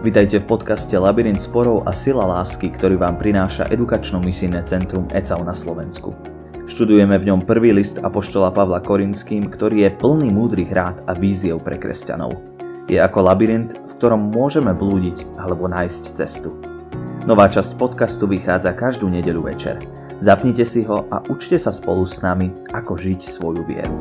[0.00, 5.52] Vitajte v podcaste Labyrint sporov a sila lásky, ktorý vám prináša edukačno-misijné centrum ECAU na
[5.52, 6.16] Slovensku.
[6.64, 11.60] Študujeme v ňom prvý list Apoštola Pavla Korinským, ktorý je plný múdrych rád a víziev
[11.60, 12.32] pre kresťanov.
[12.88, 16.56] Je ako labyrint, v ktorom môžeme blúdiť alebo nájsť cestu.
[17.28, 19.84] Nová časť podcastu vychádza každú nedeľu večer.
[20.24, 24.00] Zapnite si ho a učte sa spolu s nami, ako žiť svoju vieru.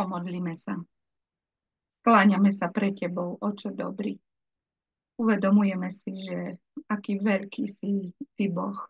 [0.00, 0.80] Pomodlíme sa.
[2.00, 4.16] Skláňame sa pre Tebou, Oče dobrý.
[5.20, 6.56] Uvedomujeme si, že
[6.88, 8.80] aký veľký si Ty Boh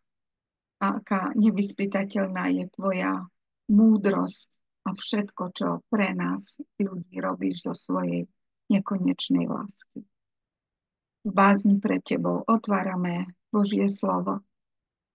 [0.79, 3.27] a aká nevyspytateľná je Tvoja
[3.75, 4.55] múdrosť
[4.87, 8.31] a všetko, čo pre nás ľudí robíš zo svojej
[8.71, 10.07] nekonečnej lásky.
[11.27, 14.47] V bázni pre Tebou otvárame Božie slovo,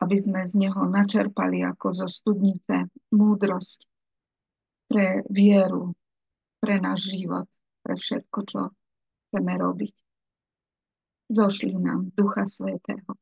[0.03, 3.94] aby sme z neho načerpali ako zo studnice múdrosť
[4.85, 5.93] pre vieru,
[6.61, 7.45] pre náš život,
[7.81, 8.59] pre všetko, čo
[9.29, 9.93] chceme robiť.
[11.29, 13.17] Zošli nám Ducha Svetého.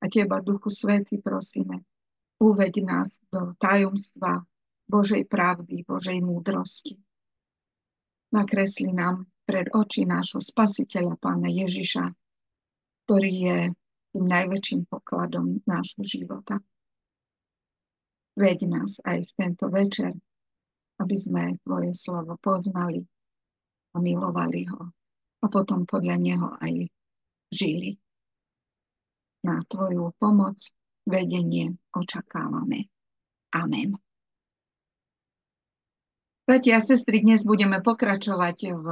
[0.00, 1.84] A Teba, Duchu Svetý, prosíme,
[2.40, 4.44] uveď nás do tajomstva
[4.84, 7.00] Božej pravdy, Božej múdrosti.
[8.32, 12.04] Nakresli nám pred oči nášho spasiteľa, Pána Ježiša,
[13.04, 13.58] ktorý je
[14.12, 16.60] tým najväčším pokladom nášho života.
[18.34, 20.16] Veď nás aj v tento večer
[21.00, 23.02] aby sme Tvoje slovo poznali
[23.94, 24.90] a milovali ho
[25.42, 26.88] a potom podľa neho aj
[27.52, 28.00] žili.
[29.44, 30.56] Na Tvoju pomoc,
[31.04, 32.88] vedenie očakávame.
[33.52, 33.92] Amen.
[36.44, 38.86] Bratia a sestry, dnes budeme pokračovať v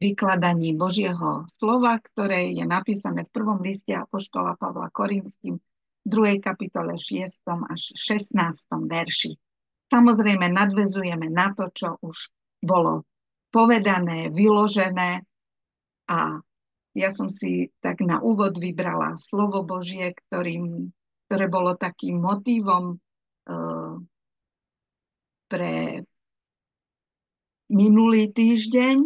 [0.00, 5.60] vykladaní Božieho slova, ktoré je napísané v prvom liste Apoštola Pavla Korinským,
[6.08, 6.40] 2.
[6.40, 7.44] kapitole 6.
[7.46, 8.32] až 16.
[8.88, 9.36] verši.
[9.92, 12.32] Samozrejme, nadvezujeme na to, čo už
[12.64, 13.04] bolo
[13.52, 15.20] povedané, vyložené
[16.08, 16.40] a
[16.96, 20.88] ja som si tak na úvod vybrala slovo Božie, ktorým,
[21.28, 23.96] ktoré bolo takým motívom uh,
[25.48, 26.04] pre
[27.72, 28.96] minulý týždeň,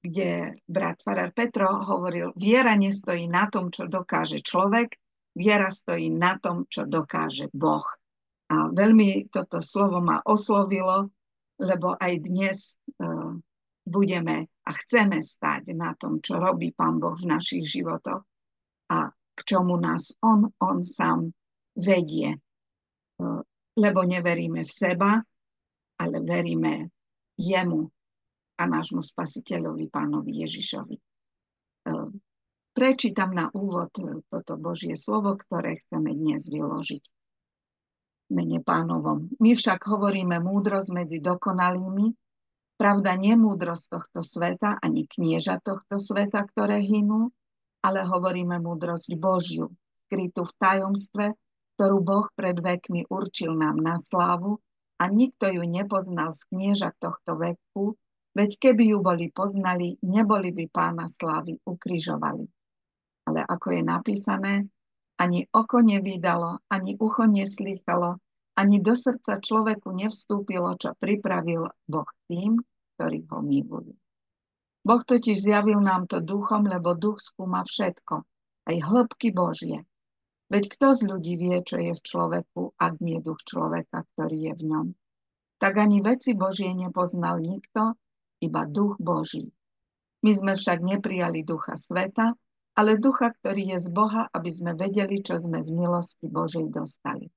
[0.00, 4.96] kde brat Farar Petro hovoril, viera nestojí na tom, čo dokáže človek,
[5.36, 7.84] viera stojí na tom, čo dokáže Boh.
[8.52, 11.08] A veľmi toto slovo ma oslovilo,
[11.56, 13.32] lebo aj dnes uh,
[13.80, 18.20] budeme a chceme stať na tom, čo robí Pán Boh v našich životoch
[18.92, 21.32] a k čomu nás On, On sám
[21.80, 22.36] vedie.
[23.16, 23.40] Uh,
[23.80, 25.16] lebo neveríme v seba,
[25.96, 26.92] ale veríme
[27.40, 27.88] Jemu
[28.60, 30.96] a nášmu spasiteľovi, Pánovi Ježišovi.
[31.88, 32.12] Uh,
[32.76, 33.96] prečítam na úvod
[34.28, 37.21] toto Božie slovo, ktoré chceme dnes vyložiť
[38.32, 39.28] mene pánovom.
[39.38, 42.10] My však hovoríme múdrosť medzi dokonalými,
[42.80, 47.30] pravda nie múdrosť tohto sveta, ani knieža tohto sveta, ktoré hynú,
[47.84, 49.70] ale hovoríme múdrosť Božiu,
[50.08, 51.26] skrytú v tajomstve,
[51.76, 54.58] ktorú Boh pred vekmi určil nám na slávu
[55.02, 57.98] a nikto ju nepoznal z knieža tohto veku,
[58.38, 62.46] veď keby ju boli poznali, neboli by pána slávy ukrižovali.
[63.26, 64.54] Ale ako je napísané,
[65.22, 68.18] ani oko nevydalo, ani ucho neslýchalo,
[68.58, 72.58] ani do srdca človeku nevstúpilo, čo pripravil Boh tým,
[72.98, 73.94] ktorí ho milujú.
[74.82, 78.26] Boh totiž zjavil nám to duchom, lebo duch skúma všetko,
[78.66, 79.86] aj hĺbky Božie.
[80.50, 84.54] Veď kto z ľudí vie, čo je v človeku, ak nie duch človeka, ktorý je
[84.58, 84.86] v ňom?
[85.62, 87.94] Tak ani veci Božie nepoznal nikto,
[88.42, 89.54] iba duch Boží.
[90.26, 92.34] My sme však neprijali ducha sveta,
[92.72, 97.28] ale ducha, ktorý je z Boha, aby sme vedeli, čo sme z milosti Božej dostali.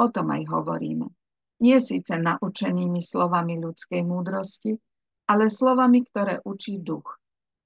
[0.00, 1.12] O tom aj hovoríme.
[1.60, 4.80] Nie síce naučenými slovami ľudskej múdrosti,
[5.28, 7.20] ale slovami, ktoré učí duch.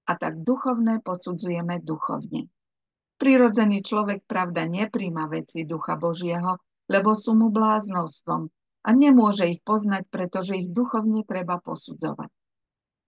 [0.07, 2.51] A tak duchovné posudzujeme duchovne.
[3.17, 6.61] Prirodzený človek pravda nepríjma veci ducha Božieho,
[6.91, 8.51] lebo sú mu bláznostvom
[8.87, 12.31] a nemôže ich poznať, pretože ich duchovne treba posudzovať.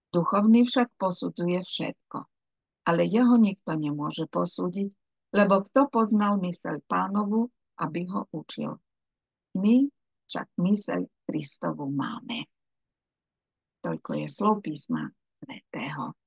[0.09, 2.25] Duchovný však posudzuje všetko
[2.89, 4.89] ale jeho nikto nemôže posúdiť,
[5.37, 8.81] lebo kto poznal myseľ pánovu, aby ho učil.
[9.61, 9.85] My
[10.25, 12.49] však myseľ Kristovu máme.
[13.85, 15.05] Toľko je slov písma
[15.37, 16.17] svätého.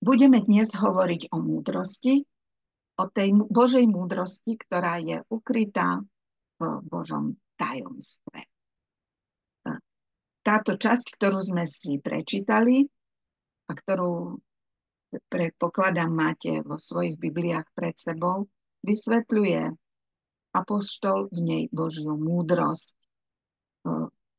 [0.00, 2.24] Budeme dnes hovoriť o múdrosti,
[3.00, 6.00] o tej Božej múdrosti, ktorá je ukrytá
[6.56, 8.53] v Božom tajomstve
[10.44, 12.84] táto časť, ktorú sme si prečítali
[13.64, 14.36] a ktorú
[15.32, 18.44] predpokladám máte vo svojich Bibliách pred sebou,
[18.84, 19.72] vysvetľuje
[20.54, 22.94] apoštol v nej Božiu múdrosť.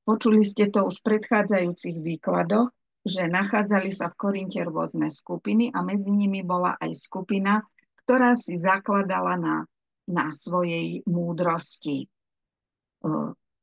[0.05, 2.69] Počuli ste to už v predchádzajúcich výkladoch,
[3.05, 7.61] že nachádzali sa v Korinte rôzne skupiny a medzi nimi bola aj skupina,
[8.05, 9.55] ktorá si zakladala na,
[10.05, 12.05] na svojej múdrosti.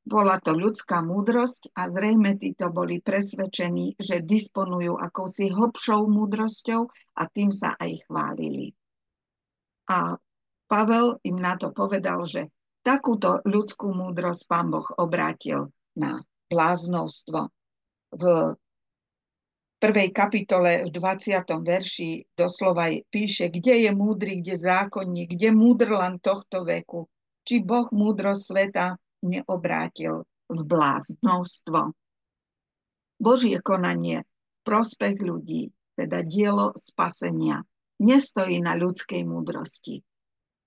[0.03, 7.23] Bola to ľudská múdrosť a zrejme títo boli presvedčení, že disponujú akousi hlbšou múdrosťou a
[7.31, 8.75] tým sa aj chválili.
[9.87, 10.19] A
[10.67, 12.51] Pavel im na to povedal, že
[12.83, 16.19] takúto ľudskú múdrosť pán Boh obrátil na
[16.51, 17.53] bláznostvo.
[18.11, 18.25] V
[19.79, 21.47] prvej kapitole v 20.
[21.63, 27.07] verši doslova píše, kde je múdry, kde zákonník, kde múdrlan tohto veku,
[27.43, 28.87] či Boh múdrosť sveta
[29.23, 31.95] neobrátil v bláznostvo.
[33.23, 34.27] Božie konanie,
[34.67, 37.63] prospech ľudí, teda dielo spasenia,
[38.03, 40.03] nestojí na ľudskej múdrosti,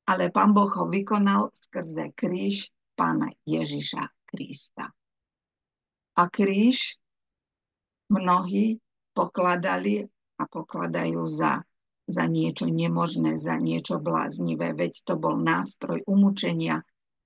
[0.07, 4.87] ale Pán Boh ho vykonal skrze kríž Pána Ježiša Krista.
[6.15, 6.95] A kríž
[8.07, 8.79] mnohí
[9.11, 10.07] pokladali
[10.39, 11.59] a pokladajú za,
[12.07, 16.83] za niečo nemožné, za niečo bláznivé, veď to bol nástroj umúčenia,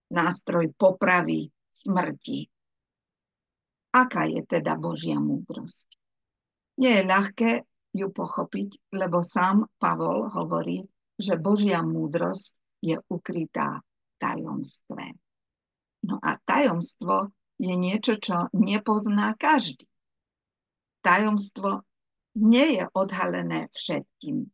[0.09, 2.49] nástroj popravy, smrti.
[3.93, 5.87] Aká je teda Božia múdrosť?
[6.77, 7.51] Nie je ľahké
[7.97, 10.85] ju pochopiť, lebo sám Pavol hovorí,
[11.17, 12.53] že Božia múdrosť
[12.85, 15.05] je ukrytá v tajomstve.
[16.05, 19.89] No a tajomstvo je niečo, čo nepozná každý
[21.01, 21.83] tajomstvo
[22.39, 24.47] nie je odhalené všetkým.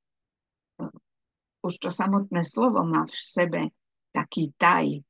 [1.65, 3.61] Už to samotné slovo má v sebe
[4.13, 5.01] taký taj.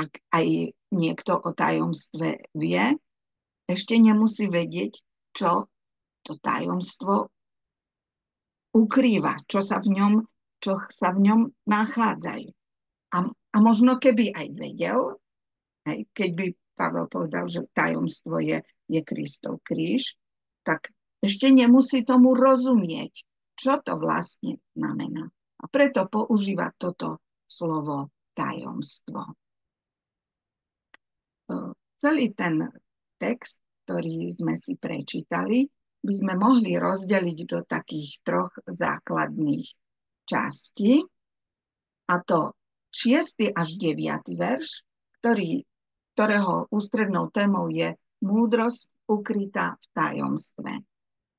[0.00, 2.84] Ak aj niekto o tajomstve vie,
[3.68, 4.96] ešte nemusí vedieť,
[5.36, 5.68] čo
[6.24, 7.28] to tajomstvo
[8.72, 10.12] ukrýva, čo sa v ňom,
[10.62, 12.48] čo sa v ňom nachádzajú.
[13.10, 15.18] A, a možno keby aj vedel,
[15.84, 16.46] aj keď by
[16.78, 20.16] Pavel povedal, že tajomstvo je, je Kristov kríž,
[20.64, 23.12] tak ešte nemusí tomu rozumieť,
[23.58, 25.28] čo to vlastne znamená.
[25.60, 29.36] A preto používa toto slovo tajomstvo.
[31.50, 32.62] E, celý ten
[33.18, 35.66] text, ktorý sme si prečítali,
[36.00, 39.66] by sme mohli rozdeliť do takých troch základných
[40.24, 41.02] častí.
[42.06, 42.54] A to
[42.94, 43.50] 6.
[43.50, 44.38] až 9.
[44.38, 44.86] verš,
[45.20, 45.66] ktorý
[46.14, 50.72] ktorého ústrednou témou je múdrosť ukrytá v tajomstve.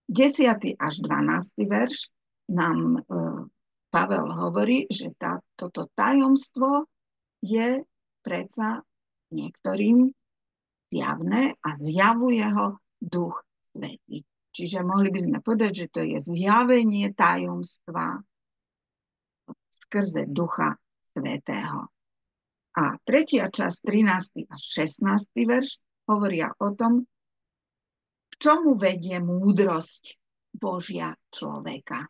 [0.09, 0.81] 10.
[0.81, 1.69] až 12.
[1.69, 2.09] verš
[2.49, 3.01] nám e,
[3.93, 6.89] Pavel hovorí, že tá, toto tajomstvo
[7.45, 7.85] je
[8.25, 8.81] predsa
[9.31, 10.11] niektorým
[10.91, 13.41] zjavné a zjavuje ho duch
[13.71, 14.27] svetý.
[14.51, 18.19] Čiže mohli by sme povedať, že to je zjavenie tajomstva
[19.71, 20.75] skrze ducha
[21.15, 21.87] svetého.
[22.75, 24.51] A tretia časť, 13.
[24.51, 25.03] a 16.
[25.47, 27.07] verš, hovoria o tom,
[28.27, 30.19] k čomu vedie múdrosť
[30.51, 32.07] Božia človeka.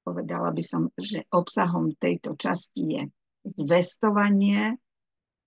[0.00, 3.02] Povedala by som, že obsahom tejto časti je
[3.44, 4.76] zvestovanie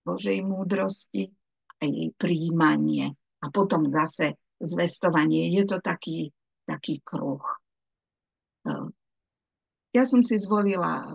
[0.02, 1.30] Božej múdrosti
[1.82, 3.14] a jej príjmanie.
[3.42, 5.50] A potom zase zvestovanie.
[5.50, 6.30] Je to taký,
[6.70, 7.42] taký kruh.
[9.92, 11.10] Ja som si zvolila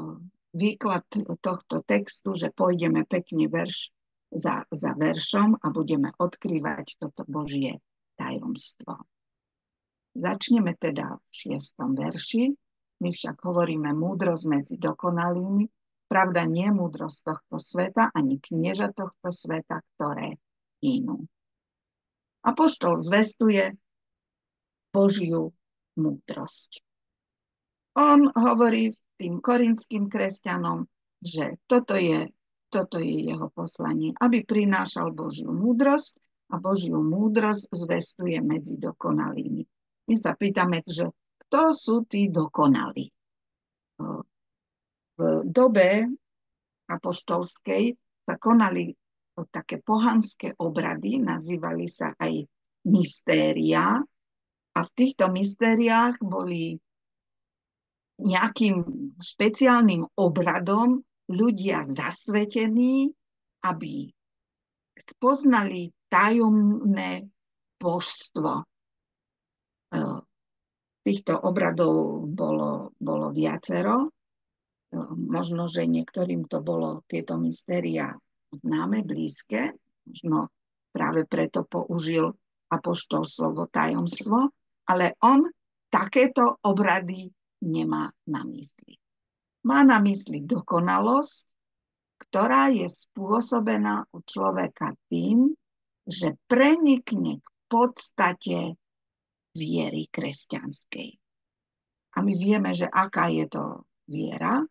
[0.51, 1.07] výklad
[1.39, 3.95] tohto textu, že pôjdeme pekne verš
[4.35, 7.79] za, za veršom a budeme odkrývať toto Božie
[8.19, 9.07] tajomstvo.
[10.17, 12.57] Začneme teda v šiestom verši.
[13.05, 15.69] My však hovoríme múdrosť medzi dokonalými,
[16.07, 20.39] pravda nie múdrosť tohto sveta, ani knieža tohto sveta, ktoré
[20.83, 21.27] inú.
[22.47, 23.75] Apoštol zvestuje
[24.95, 25.51] Božiu
[25.99, 26.81] múdrosť.
[27.99, 30.85] On hovorí tým korinským kresťanom,
[31.19, 32.29] že toto je,
[32.69, 36.21] toto je jeho poslanie, aby prinášal Božiu múdrosť
[36.53, 39.63] a Božiu múdrosť zvestuje medzi dokonalými.
[40.07, 41.11] My sa pýtame, že
[41.47, 43.11] kto sú tí dokonalí?
[45.17, 46.05] V dobe
[46.87, 47.97] apoštolskej
[48.27, 48.93] sa konali
[49.53, 52.49] také pohanské obrady, nazývali sa aj
[52.89, 54.01] mystéria.
[54.77, 56.77] A v týchto mystériách boli
[58.21, 58.85] nejakým
[59.21, 63.13] špeciálnym obradom ľudia zasvetení,
[63.65, 64.09] aby
[64.97, 67.29] spoznali tajomné
[67.77, 68.63] božstvo.
[68.63, 68.65] E,
[71.05, 74.16] týchto obradov bolo, bolo viacero.
[75.15, 78.17] Možno, že niektorým to bolo tieto mystéria
[78.53, 79.77] známe, blízke.
[80.07, 80.49] Možno
[80.95, 82.33] práve preto použil
[82.73, 84.51] apoštol slovo tajomstvo,
[84.89, 85.45] ale on
[85.91, 87.31] takéto obrady
[87.63, 88.99] nemá na mysli.
[89.67, 91.43] má na mysli dokonalosť,
[92.23, 95.51] ktorá je spôsobená u človeka tým,
[96.07, 98.79] že prenikne k podstate
[99.59, 101.11] viery kresťanskej.
[102.17, 103.65] A my vieme, že aká je to
[104.07, 104.63] viera.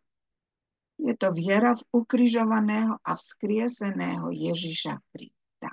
[0.96, 5.70] Je to viera v ukrižovaného a vzkrieseného Ježiša Krista.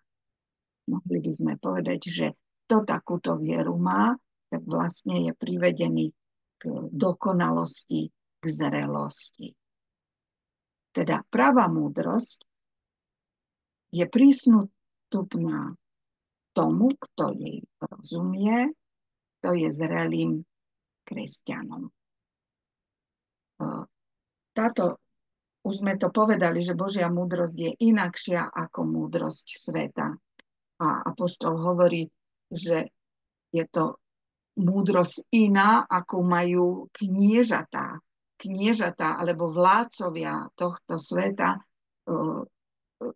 [0.91, 2.26] Mohli by sme povedať, že
[2.67, 4.17] to takúto vieru má,
[4.50, 6.11] tak vlastne je privedený
[6.59, 9.55] k dokonalosti, k zrelosti.
[10.93, 12.45] Teda pravá múdrosť
[13.93, 15.73] je prístupná
[16.52, 18.76] tomu, kto jej rozumie,
[19.41, 20.45] to je zrelým
[21.02, 21.91] kresťanom.
[24.52, 25.02] Táto,
[25.62, 30.11] už sme to povedali, že Božia múdrosť je inakšia ako múdrosť sveta.
[30.83, 32.11] A Apoštol hovorí,
[32.50, 32.90] že
[33.54, 34.02] je to
[34.59, 38.02] múdrosť iná, ako majú kniežatá
[38.42, 41.62] kniežatá alebo vládcovia tohto sveta,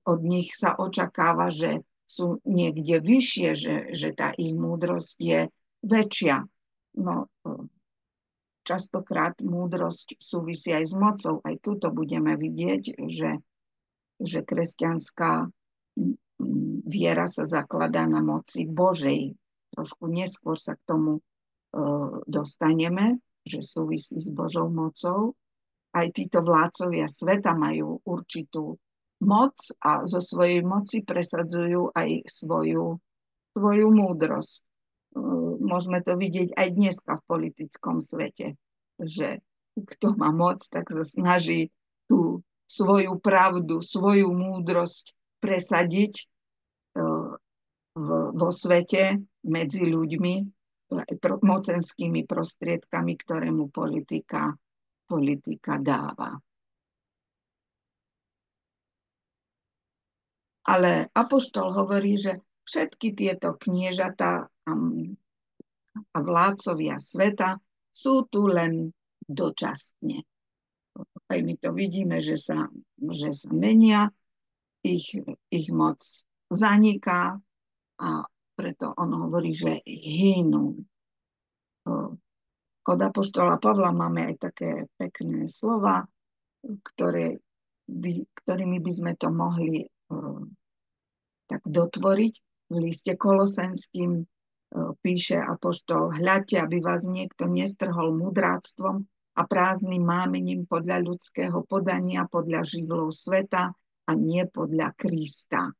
[0.06, 5.40] od nich sa očakáva, že sú niekde vyššie, že, že tá ich múdrosť je
[5.82, 6.46] väčšia.
[7.02, 7.26] No,
[8.66, 11.38] častokrát múdrosť súvisí aj s mocou.
[11.46, 13.38] Aj tuto budeme vidieť, že,
[14.18, 15.46] že kresťanská
[16.84, 19.38] viera sa zakladá na moci Božej.
[19.70, 21.22] Trošku neskôr sa k tomu
[22.26, 25.38] dostaneme že súvisí s Božou mocou.
[25.94, 28.76] Aj títo vládcovia sveta majú určitú
[29.22, 33.00] moc a zo svojej moci presadzujú aj svoju,
[33.56, 34.65] svoju múdrosť.
[35.56, 38.60] Môžeme to vidieť aj dneska v politickom svete,
[39.00, 39.40] že
[39.76, 41.72] kto má moc, tak sa snaží
[42.04, 46.28] tú svoju pravdu, svoju múdrosť presadiť
[48.36, 50.34] vo svete medzi ľuďmi
[51.22, 54.54] mocenskými prostriedkami, ktoré mu politika,
[55.08, 56.36] politika dáva.
[60.66, 64.50] Ale Apoštol hovorí, že všetky tieto kniežatá
[65.96, 67.56] a vládcovia sveta
[67.94, 68.92] sú tu len
[69.24, 70.26] dočasne.
[71.26, 72.68] Aj my to vidíme, že sa,
[72.98, 74.12] že sa menia,
[74.84, 75.16] ich,
[75.50, 75.98] ich moc
[76.52, 77.40] zaniká
[77.98, 78.08] a
[78.56, 80.78] preto on hovorí, že hynú.
[82.86, 86.06] Od Apoštola Pavla máme aj také pekné slova,
[86.62, 87.42] ktoré
[87.86, 89.86] by, ktorými by sme to mohli
[91.50, 92.34] tak dotvoriť.
[92.66, 94.26] V liste kolosenským
[95.00, 99.06] píše Apoštol, hľadte, aby vás niekto nestrhol mudráctvom
[99.38, 103.70] a prázdnym mámením podľa ľudského podania, podľa živlov sveta
[104.06, 105.70] a nie podľa Krista.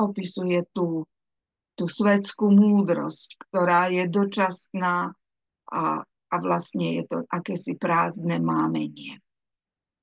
[0.00, 1.04] Opisuje tu
[1.74, 5.10] tú svetskú múdrosť, ktorá je dočasná
[5.72, 9.18] a, a vlastne je to akési prázdne mámenie.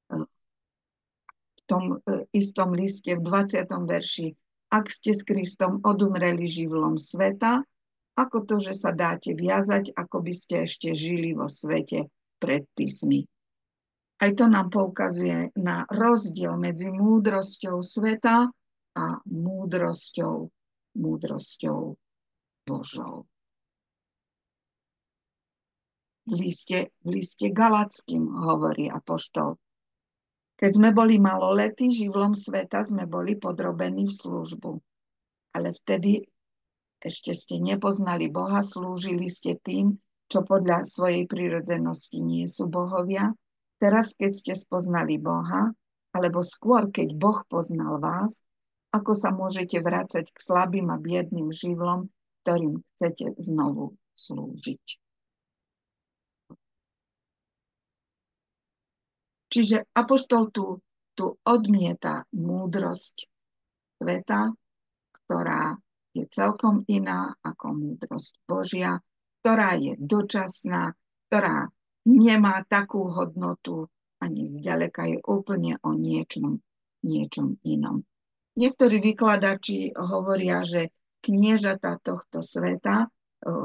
[0.10, 3.70] V tom e, istom liste v 20.
[3.86, 4.34] verši
[4.70, 7.66] ak ste s Kristom odumreli živlom sveta,
[8.14, 13.26] ako to, že sa dáte viazať, ako by ste ešte žili vo svete predpismi.
[14.20, 18.52] Aj to nám poukazuje na rozdiel medzi múdrosťou sveta
[19.00, 20.52] a múdrosťou
[21.00, 21.96] múdrosťou
[22.68, 23.24] Božou.
[26.30, 29.56] V liste, v liste Galackým hovorí apoštol.
[30.60, 34.72] Keď sme boli maloletí, živlom sveta sme boli podrobení v službu.
[35.56, 36.28] Ale vtedy
[37.00, 39.96] ešte ste nepoznali Boha, slúžili ste tým,
[40.28, 43.32] čo podľa svojej prírodzenosti nie sú bohovia.
[43.80, 45.72] Teraz, keď ste spoznali Boha,
[46.12, 48.44] alebo skôr, keď Boh poznal vás,
[48.92, 52.12] ako sa môžete vrácať k slabým a biedným živlom,
[52.44, 55.09] ktorým chcete znovu slúžiť.
[59.50, 60.78] Čiže Apoštol tu,
[61.18, 63.26] tu odmieta múdrosť
[63.98, 64.54] sveta,
[65.12, 65.74] ktorá
[66.14, 68.98] je celkom iná ako múdrosť Božia,
[69.42, 70.94] ktorá je dočasná,
[71.30, 71.70] ktorá
[72.06, 73.90] nemá takú hodnotu,
[74.20, 76.60] ani zďaleka je úplne o niečom,
[77.06, 78.04] niečom inom.
[78.60, 80.92] Niektorí vykladači hovoria, že
[81.24, 83.08] kniežata tohto sveta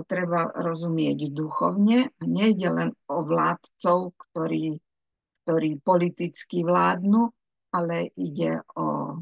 [0.07, 4.79] treba rozumieť duchovne a nejde len o vládcov, ktorí,
[5.45, 7.29] ktorí politicky vládnu,
[7.77, 9.21] ale ide o,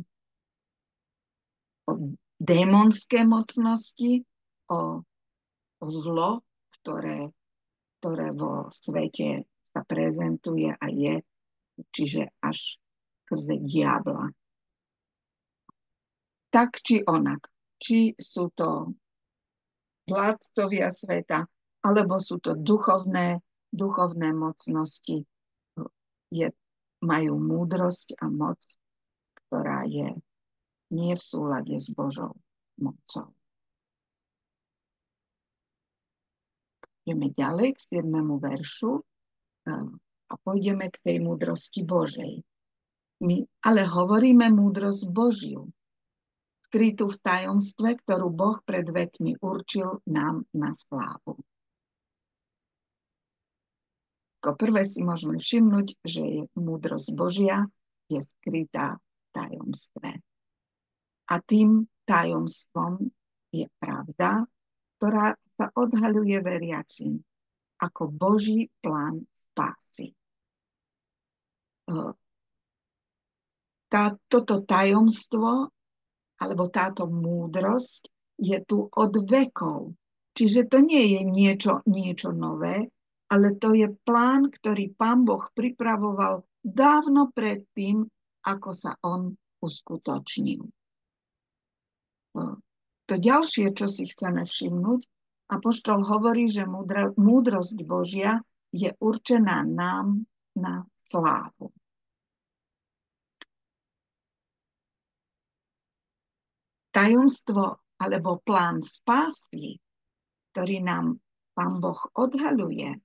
[1.87, 1.93] o
[2.39, 4.23] démonské mocnosti,
[4.71, 5.03] o,
[5.83, 6.47] o zlo,
[6.81, 7.35] ktoré,
[7.99, 11.21] ktoré vo svete sa prezentuje a je,
[11.91, 12.79] čiže až
[13.27, 14.31] skrze diabla
[16.53, 17.49] tak či onak.
[17.81, 18.93] Či sú to
[20.07, 21.49] vládcovia sveta,
[21.83, 23.41] alebo sú to duchovné,
[23.73, 25.25] duchovné mocnosti,
[26.33, 26.49] je,
[27.05, 28.57] majú múdrosť a moc,
[29.47, 30.17] ktorá je
[30.93, 32.41] nie v súlade s Božou
[32.81, 33.37] mocou.
[37.05, 38.09] Ideme ďalej k 7.
[38.39, 39.03] veršu
[40.31, 42.41] a pôjdeme k tej múdrosti Božej.
[43.23, 45.69] My ale hovoríme múdrosť Božiu,
[46.71, 51.37] skrytú v tajomstve, ktorú Boh pred vekmi určil nám na slávu.
[54.43, 57.63] Ako prvé si môžeme všimnúť, že je múdrosť Božia
[58.11, 60.11] je skrytá v tajomstve.
[61.31, 63.07] A tým tajomstvom
[63.55, 64.43] je pravda,
[64.99, 67.23] ktorá sa odhaľuje veriacim
[67.79, 69.23] ako Boží plán
[69.55, 70.11] spásy.
[73.87, 75.71] Tá, toto tajomstvo
[76.43, 78.11] alebo táto múdrosť
[78.43, 79.95] je tu od vekov.
[80.35, 82.91] Čiže to nie je niečo, niečo nové,
[83.33, 88.05] ale to je plán, ktorý pán Boh pripravoval dávno predtým,
[88.45, 89.33] ako sa on
[89.65, 90.61] uskutočnil.
[93.09, 95.01] To ďalšie, čo si chceme všimnúť,
[95.53, 96.65] Apoštol hovorí, že
[97.17, 98.41] múdrosť Božia
[98.73, 100.25] je určená nám
[100.57, 101.73] na slávu.
[106.93, 109.81] tajomstvo alebo plán spásy,
[110.53, 111.17] ktorý nám
[111.57, 113.01] Pán Boh odhaluje,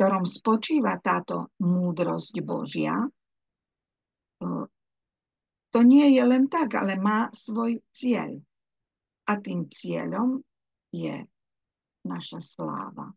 [0.00, 3.04] ktorom spočíva táto múdrosť Božia,
[5.70, 8.40] to nie je len tak, ale má svoj cieľ.
[9.28, 10.40] A tým cieľom
[10.88, 11.20] je
[12.08, 13.12] naša sláva.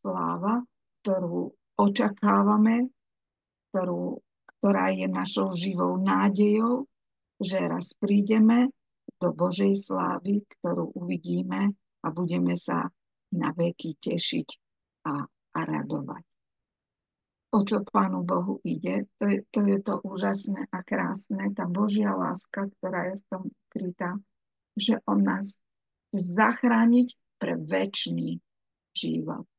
[0.00, 0.64] Sláva,
[1.04, 2.88] ktorú očakávame,
[3.68, 4.16] ktorú,
[4.58, 6.88] ktorá je našou živou nádejou
[7.40, 8.68] že raz prídeme
[9.16, 11.72] do Božej slávy, ktorú uvidíme
[12.04, 12.84] a budeme sa
[13.32, 14.48] na veky tešiť
[15.08, 16.24] a, a radovať.
[17.50, 22.14] O čo Pánu Bohu ide, to je, to je to úžasné a krásne, tá Božia
[22.14, 24.14] láska, ktorá je v tom krytá,
[24.78, 25.58] že On nás
[26.14, 28.38] zachrániť pre väčší
[28.94, 29.50] život.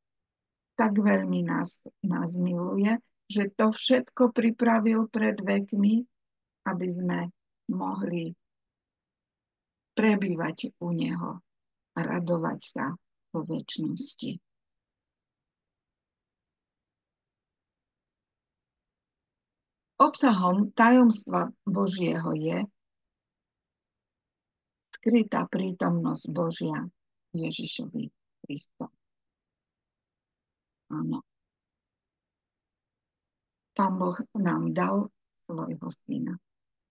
[0.72, 2.96] Tak veľmi nás, nás miluje,
[3.28, 6.00] že to všetko pripravil pred vekmi,
[6.64, 7.28] aby sme
[7.68, 8.32] mohli
[9.92, 11.44] prebývať u Neho
[11.92, 12.86] a radovať sa
[13.36, 14.51] vo väčšnosti.
[20.02, 22.66] Obsahom tajomstva Božieho je
[24.98, 26.82] skrytá prítomnosť Božia
[27.30, 28.10] Ježišovi
[28.42, 28.90] Kristom.
[30.90, 31.22] Áno.
[33.72, 35.06] Pán Boh nám dal
[35.46, 36.34] svojho syna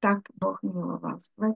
[0.01, 1.55] tak Boh miloval svet,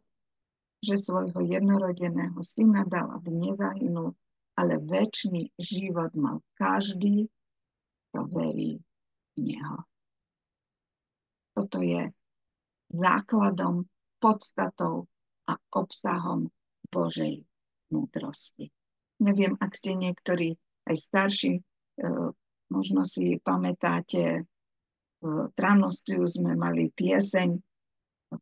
[0.86, 4.14] že svojho jednorodeného syna dal, aby nezahynul,
[4.54, 7.26] ale väčší život mal každý,
[8.14, 8.78] kto verí
[9.34, 9.82] v Neho.
[11.56, 12.12] Toto je
[12.92, 13.88] základom,
[14.20, 15.08] podstatou
[15.48, 16.52] a obsahom
[16.92, 17.48] Božej
[17.90, 18.70] múdrosti.
[19.24, 21.62] Neviem, ak ste niektorí aj starší, e,
[22.68, 24.44] možno si pamätáte,
[25.26, 27.58] v Tranostiu sme mali pieseň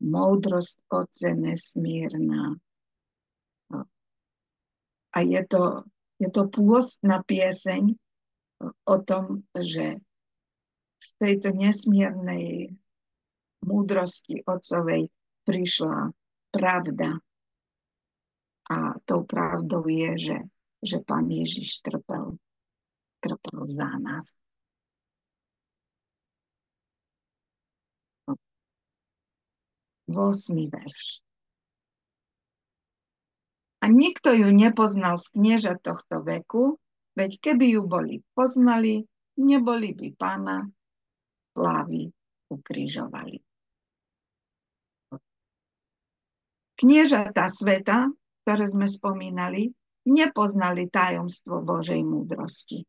[0.04, 2.60] moudrosť Otce nesmírna.
[5.14, 5.86] A je to,
[6.20, 7.94] je to pôstna pieseň
[8.90, 10.02] o tom, že
[10.98, 12.74] z tejto nesmiernej
[13.64, 15.10] múdrosti Otcovej
[15.44, 16.12] prišla
[16.52, 17.20] pravda.
[18.72, 20.40] A tou pravdou je, že,
[20.80, 22.40] že Pán Ježiš trpel,
[23.20, 24.32] trpel za nás.
[30.08, 30.70] 8.
[30.70, 31.24] verš.
[33.84, 36.80] A nikto ju nepoznal z knieža tohto veku,
[37.20, 39.04] veď keby ju boli poznali,
[39.36, 40.64] neboli by pána
[41.52, 42.14] slávy
[42.48, 43.44] ukrižovali.
[46.74, 48.10] Kniežatá sveta,
[48.44, 49.72] ktoré sme spomínali,
[50.04, 52.84] nepoznali tajomstvo Božej múdrosti.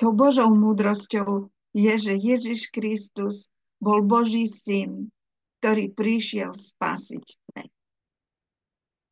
[0.00, 3.46] Tou Božou múdrosťou je, že Ježiš Kristus
[3.78, 5.12] bol Boží syn,
[5.60, 7.72] ktorý prišiel spasiť svet.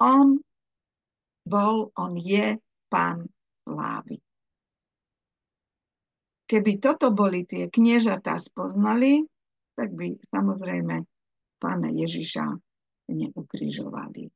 [0.01, 0.41] On
[1.45, 2.57] bol, on je
[2.89, 3.29] pán
[3.69, 4.17] slávy.
[6.49, 9.29] Keby toto boli tie kniežatá spoznali,
[9.77, 11.05] tak by samozrejme
[11.61, 12.57] pána Ježiša
[13.09, 14.29] neukrižovali.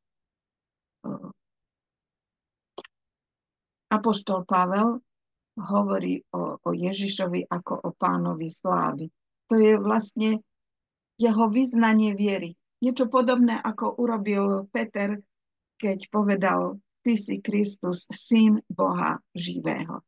[3.92, 5.04] Apoštol Pavel
[5.60, 9.12] hovorí o, o Ježišovi ako o pánovi slávy.
[9.52, 10.40] To je vlastne
[11.20, 12.56] jeho vyznanie viery.
[12.80, 15.20] Niečo podobné, ako urobil Peter,
[15.76, 20.00] keď povedal, ty si Kristus, syn Boha živého.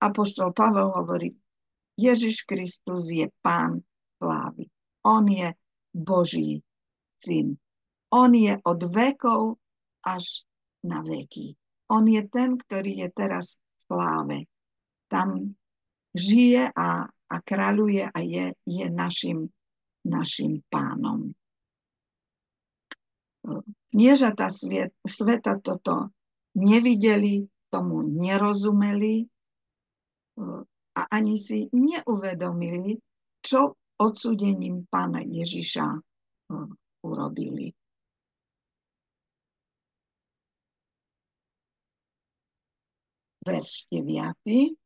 [0.00, 1.36] Apoštol Pavel hovorí,
[1.98, 3.82] Ježiš Kristus je Pán
[4.22, 4.70] slávy.
[5.04, 5.52] On je
[5.90, 6.62] Boží
[7.18, 7.58] syn.
[8.14, 9.60] On je od vekov
[10.04, 10.48] až
[10.84, 11.52] na veky.
[11.92, 14.38] On je ten, ktorý je teraz v sláve.
[15.08, 15.56] Tam
[16.12, 19.48] žije a, a kráľuje a je, je našim,
[20.04, 21.32] našim pánom.
[23.92, 26.12] Kniežata svet, sveta toto
[26.52, 29.24] nevideli, tomu nerozumeli,
[30.98, 32.98] a ani si neuvedomili,
[33.42, 35.86] čo odsúdením pána Ježiša
[36.50, 36.70] hm,
[37.06, 37.70] urobili.
[43.48, 44.76] Verš 9.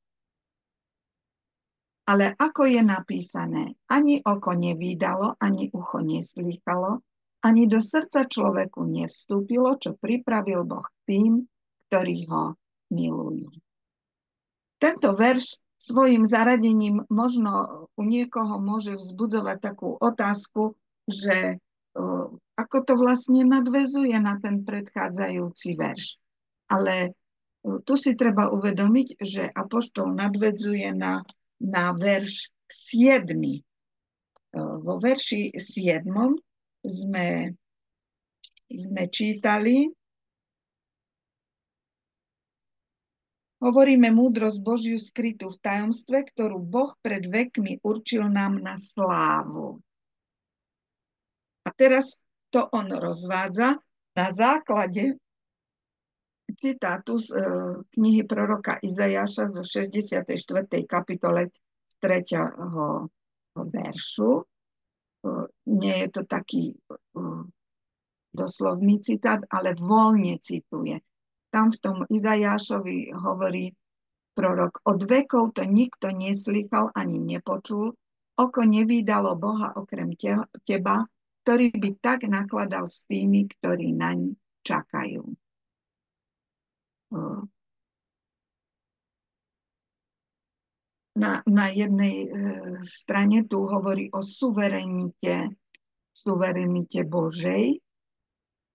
[2.07, 7.03] Ale ako je napísané, ani oko nevídalo, ani ucho neslýchalo,
[7.43, 11.43] ani do srdca človeku nevstúpilo, čo pripravil Boh tým,
[11.91, 12.55] ktorí ho
[12.95, 13.51] milujú.
[14.79, 21.59] Tento verš svojim zaradením možno u niekoho môže vzbudzovať takú otázku, že
[22.59, 26.19] ako to vlastne nadvezuje na ten predchádzajúci verš.
[26.71, 27.15] Ale
[27.63, 31.23] tu si treba uvedomiť, že Apoštol nadvezuje na,
[31.63, 33.31] na verš 7.
[34.83, 36.11] Vo verši 7
[36.83, 37.55] sme,
[38.67, 39.89] sme čítali,
[43.63, 49.79] Hovoríme múdrosť Božiu skrytú v tajomstve, ktorú Boh pred vekmi určil nám na slávu.
[51.63, 52.19] A teraz
[52.51, 53.79] to on rozvádza
[54.19, 55.15] na základe
[56.59, 57.43] citátu z e,
[57.95, 60.29] knihy proroka Izajaša zo 64.
[60.89, 61.51] kapitole
[61.89, 63.57] z 3.
[63.57, 64.31] veršu.
[64.39, 64.45] E,
[65.67, 66.77] nie je to taký e,
[68.33, 71.01] doslovný citát, ale voľne cituje
[71.53, 73.77] tam v tom Izajášovi hovorí
[74.33, 77.93] prorok, od vekov to nikto neslýchal ani nepočul,
[78.41, 80.17] oko nevydalo Boha okrem
[80.65, 81.05] teba,
[81.45, 84.33] ktorý by tak nakladal s tými, ktorí naň
[84.65, 85.21] čakajú.
[91.13, 92.29] Na, na jednej e,
[92.89, 95.53] strane tu hovorí o suverenite,
[96.17, 97.77] suverenite Božej,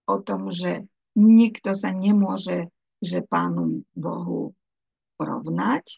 [0.06, 0.86] o tom, že
[1.17, 2.69] Nikto sa nemôže,
[3.02, 4.54] že Pánu Bohu
[5.17, 5.97] rovnať.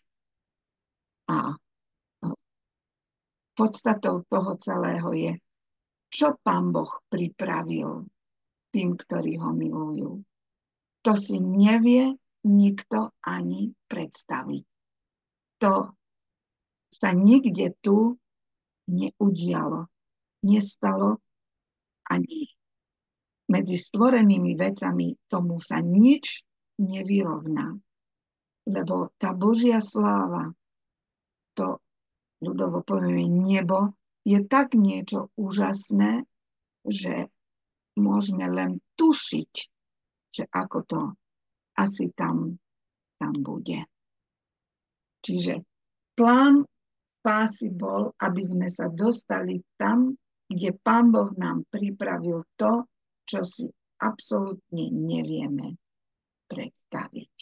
[1.28, 1.60] A
[3.52, 5.34] podstatou toho celého je,
[6.08, 8.08] čo Pán Boh pripravil
[8.71, 10.23] tým, ktorí ho milujú.
[11.04, 12.15] To si nevie
[12.47, 14.65] nikto ani predstaviť.
[15.60, 15.73] To
[16.89, 18.15] sa nikde tu
[18.88, 19.88] neudialo.
[20.39, 21.19] Nestalo
[22.08, 22.47] ani
[23.52, 26.45] medzi stvorenými vecami tomu sa nič
[26.80, 27.75] nevyrovná.
[28.69, 30.54] Lebo tá Božia sláva,
[31.58, 31.82] to
[32.39, 36.23] ľudovo povieme nebo, je tak niečo úžasné,
[36.86, 37.28] že
[37.99, 39.52] môžeme len tušiť,
[40.30, 41.02] že ako to
[41.80, 42.60] asi tam,
[43.15, 43.88] tam bude.
[45.24, 45.63] Čiže
[46.20, 46.68] plán
[47.20, 50.15] spásy bol, aby sme sa dostali tam,
[50.50, 52.88] kde Pán Boh nám pripravil to,
[53.28, 55.78] čo si absolútne nevieme
[56.50, 57.34] predstaviť.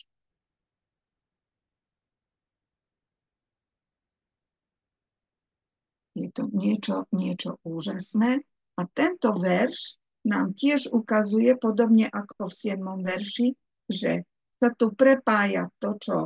[6.18, 8.42] Je to niečo, niečo úžasné.
[8.78, 12.82] A tento verš nám tiež ukazuje, podobne ako v 7.
[13.06, 13.48] verši,
[13.88, 14.28] že
[14.60, 16.18] sa tu prepája to, čo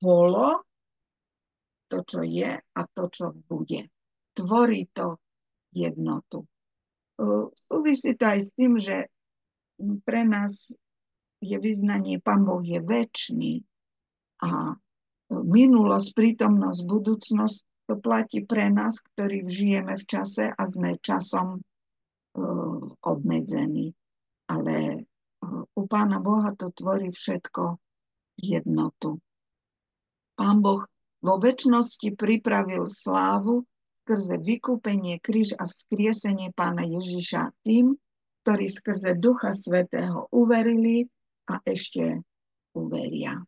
[0.00, 0.62] bolo,
[1.90, 3.90] to, čo je a to, čo bude.
[4.30, 5.18] Tvorí to
[5.74, 6.46] jednotu.
[7.66, 9.10] Súvisí to aj s tým, že
[10.06, 10.70] pre nás
[11.40, 13.64] je vyznanie, Pán Boh je väčší
[14.44, 14.76] a
[15.32, 21.58] minulosť, prítomnosť, budúcnosť, to platí pre nás, ktorí žijeme v čase a sme časom
[23.02, 23.90] obmedzení.
[24.46, 25.06] Ale
[25.90, 27.74] Pána Boha to tvorí všetko
[28.38, 29.18] jednotu.
[30.38, 30.86] Pán Boh
[31.18, 33.66] vo väčšnosti pripravil slávu
[34.06, 37.98] skrze vykúpenie, kríž a vzkriesenie pána Ježiša tým,
[38.42, 41.10] ktorí skrze Ducha Svetého uverili
[41.50, 42.22] a ešte
[42.72, 43.42] uveria.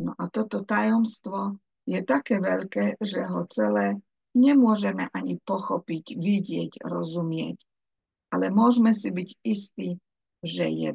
[0.00, 3.98] No a toto tajomstvo je také veľké, že ho celé
[4.32, 7.58] nemôžeme ani pochopiť, vidieť, rozumieť.
[8.32, 10.00] Ale môžeme si byť istí,
[10.40, 10.90] že je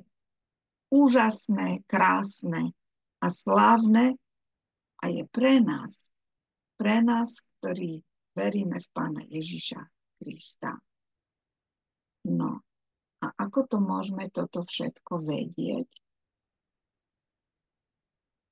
[0.92, 2.72] úžasné, krásne
[3.20, 4.16] a slávne
[5.02, 5.94] a je pre nás,
[6.78, 8.02] pre nás, ktorí
[8.38, 9.82] veríme v Pána Ježiša
[10.22, 10.78] Krista.
[12.28, 12.62] No
[13.18, 15.90] a ako to môžeme toto všetko vedieť?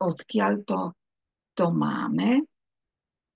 [0.01, 0.81] Odkiaľ to,
[1.55, 2.43] to máme?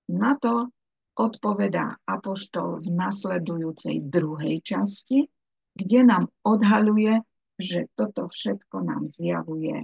[0.09, 0.73] Na to
[1.19, 5.27] odpovedá Apoštol v nasledujúcej druhej časti,
[5.75, 7.21] kde nám odhaluje,
[7.59, 9.83] že toto všetko nám zjavuje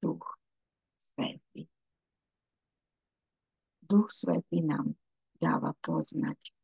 [0.00, 0.24] Duch
[1.12, 1.68] Svetý.
[3.84, 4.96] Duch Svetý nám
[5.36, 6.56] dáva poznať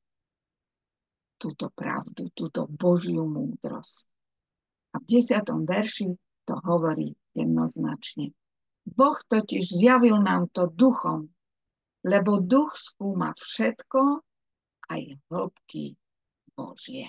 [1.37, 4.08] túto pravdu, túto Božiu múdrosť.
[4.96, 6.16] A v desiatom verši
[6.48, 8.32] to hovorí jednoznačne.
[8.84, 11.28] Boh totiž zjavil nám to duchom,
[12.04, 14.24] lebo duch skúma všetko,
[14.88, 15.96] aj hĺbky
[16.52, 17.08] Božie.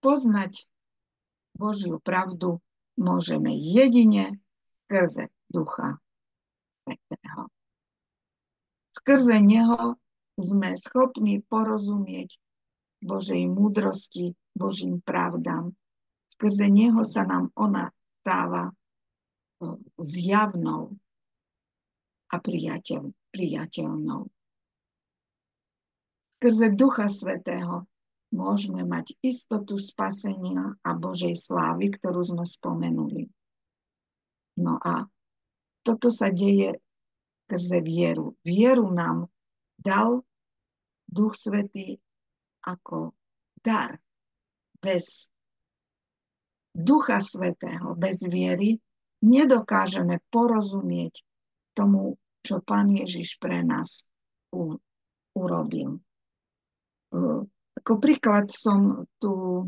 [0.00, 0.64] Poznať
[1.56, 2.64] Božiu pravdu
[2.96, 4.40] môžeme jedine
[4.88, 6.00] skrze ducha
[6.84, 7.52] Svetého.
[8.96, 10.00] Skrze neho
[10.40, 12.40] sme schopní porozumieť
[13.04, 15.72] Božej múdrosti, Božím pravdám.
[16.32, 18.72] Skrze neho sa nám ona stáva
[20.00, 20.96] zjavnou
[22.30, 24.28] a priateľ, priateľnou.
[26.40, 27.84] Skrze Ducha Svetého
[28.30, 33.26] môžeme mať istotu spasenia a Božej slávy, ktorú sme spomenuli.
[34.60, 35.06] No a
[35.82, 36.78] toto sa deje
[37.50, 38.38] skrze vieru.
[38.46, 39.26] Vieru nám
[39.74, 40.22] dal
[41.10, 41.98] Duch Svetý
[42.62, 43.10] ako
[43.58, 43.98] dar.
[44.78, 45.26] Bez
[46.70, 48.78] Ducha Svetého, bez viery
[49.26, 51.26] nedokážeme porozumieť
[51.74, 52.14] tomu,
[52.46, 54.06] čo Pán Ježiš pre nás
[54.54, 54.78] u,
[55.34, 55.98] urobil.
[57.80, 59.64] Ako príklad som tu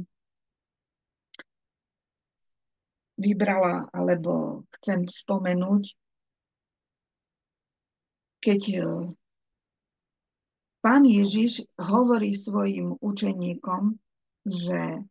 [3.17, 5.97] vybrala, alebo chcem spomenúť,
[8.45, 8.81] keď e,
[10.83, 13.97] Pán Ježiš hovorí svojim učeníkom,
[14.45, 15.07] že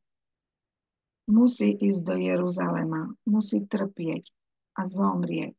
[1.31, 4.29] musí ísť do Jeruzalema, musí trpieť
[4.77, 5.55] a zomrieť.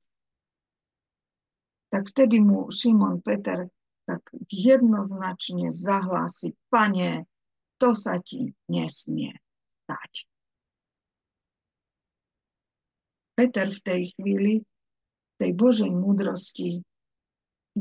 [1.90, 3.66] Tak vtedy mu Šimon Peter
[4.05, 4.20] tak
[4.52, 7.24] jednoznačne zahlási, pane,
[7.83, 9.35] to sa ti nesmie
[9.83, 10.31] stať.
[13.35, 14.62] Peter v tej chvíli
[15.42, 16.87] tej Božej múdrosti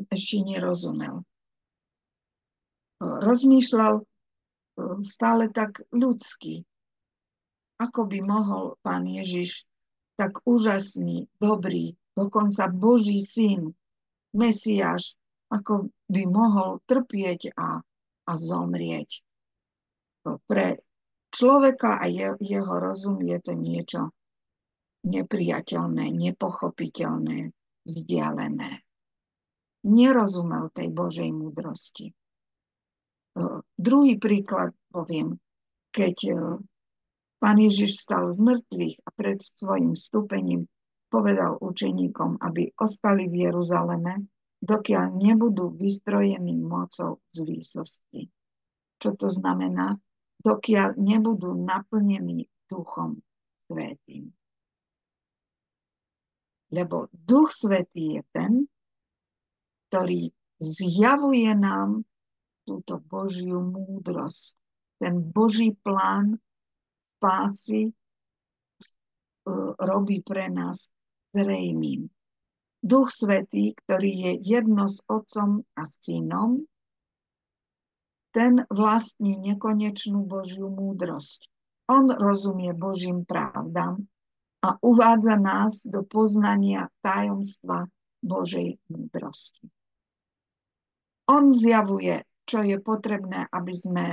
[0.10, 1.22] ešte nerozumel.
[2.98, 4.04] Rozmýšľal e,
[5.06, 6.66] stále tak ľudsky,
[7.78, 9.70] ako by mohol pán Ježiš
[10.18, 13.78] tak úžasný, dobrý, dokonca Boží syn,
[14.34, 15.14] Mesiáš,
[15.54, 17.86] ako by mohol trpieť a,
[18.26, 19.22] a zomrieť.
[20.22, 20.68] Pre
[21.34, 24.02] človeka a je, jeho rozum je to niečo
[25.02, 27.50] nepriateľné, nepochopiteľné,
[27.90, 28.72] vzdialené.
[29.82, 32.14] Nerozumel tej Božej múdrosti.
[33.82, 35.40] Druhý príklad poviem,
[35.90, 36.34] keď e,
[37.40, 40.68] pán Ježiš stal z mŕtvych a pred svojim vstúpením
[41.08, 44.28] povedal učeníkom, aby ostali v Jeruzaleme,
[44.62, 48.22] dokiaľ nebudú vystrojení mocou z výsosti.
[49.02, 49.98] Čo to znamená?
[50.42, 53.22] Dokiaľ nebudú naplnení duchom
[53.70, 54.34] svetým.
[56.72, 58.52] Lebo duch svetý je ten,
[59.92, 62.08] ktorý zjavuje nám
[62.64, 64.56] túto Božiu múdrosť,
[65.02, 66.40] ten Boží plán
[67.20, 67.94] spásy e,
[69.82, 70.88] robí pre nás
[71.36, 72.08] zrejmým.
[72.82, 76.66] Duch Svetý, ktorý je jedno s Otcom a Synom,
[78.32, 81.48] ten vlastní nekonečnú Božiu múdrosť.
[81.92, 84.00] On rozumie Božím pravdám
[84.64, 87.92] a uvádza nás do poznania tajomstva
[88.24, 89.68] Božej múdrosti.
[91.28, 94.06] On zjavuje, čo je potrebné, aby sme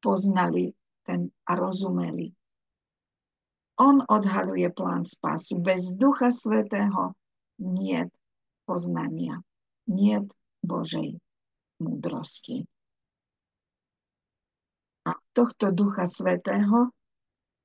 [0.00, 0.72] poznali
[1.04, 2.32] ten a rozumeli
[3.80, 5.56] on odhaluje plán spásy.
[5.56, 7.16] Bez Ducha Svetého
[7.64, 8.04] nie
[8.68, 9.40] poznania,
[9.88, 10.20] nie
[10.60, 11.16] Božej
[11.80, 12.68] múdrosti.
[15.08, 16.92] A tohto Ducha Svetého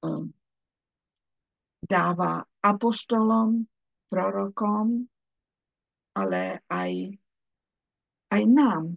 [0.05, 0.31] um,
[1.83, 3.67] dáva apoštolom,
[4.07, 5.05] prorokom,
[6.15, 6.91] ale aj,
[8.31, 8.95] aj nám,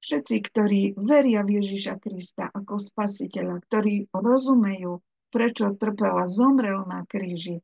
[0.00, 7.04] všetci, ktorí veria v Ježiša Krista ako spasiteľa, ktorí rozumejú prečo trpel a zomrel na
[7.04, 7.60] kríži,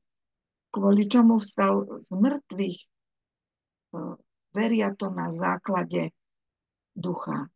[0.69, 2.89] kvôli čomu vstal z mŕtvych, e,
[4.53, 6.13] veria to na základe
[6.93, 7.49] Ducha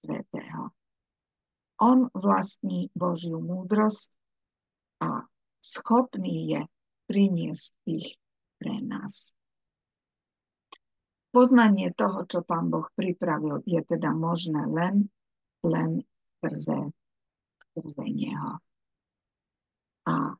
[0.00, 0.72] Svetého.
[1.84, 4.08] On vlastní Božiu múdrosť
[5.04, 5.28] a
[5.60, 6.60] schopný je
[7.04, 8.16] priniesť ich
[8.56, 9.36] pre nás.
[11.28, 15.12] Poznanie toho, čo Pán Boh pripravil, je teda možné len,
[15.60, 16.00] len
[16.40, 16.88] skrze,
[17.68, 18.64] skrze Neho.
[20.08, 20.32] A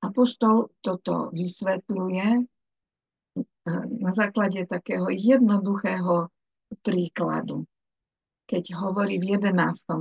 [0.00, 2.28] Apoštol toto vysvetľuje
[4.00, 6.32] na základe takého jednoduchého
[6.80, 7.68] príkladu,
[8.48, 9.52] keď hovorí v 11.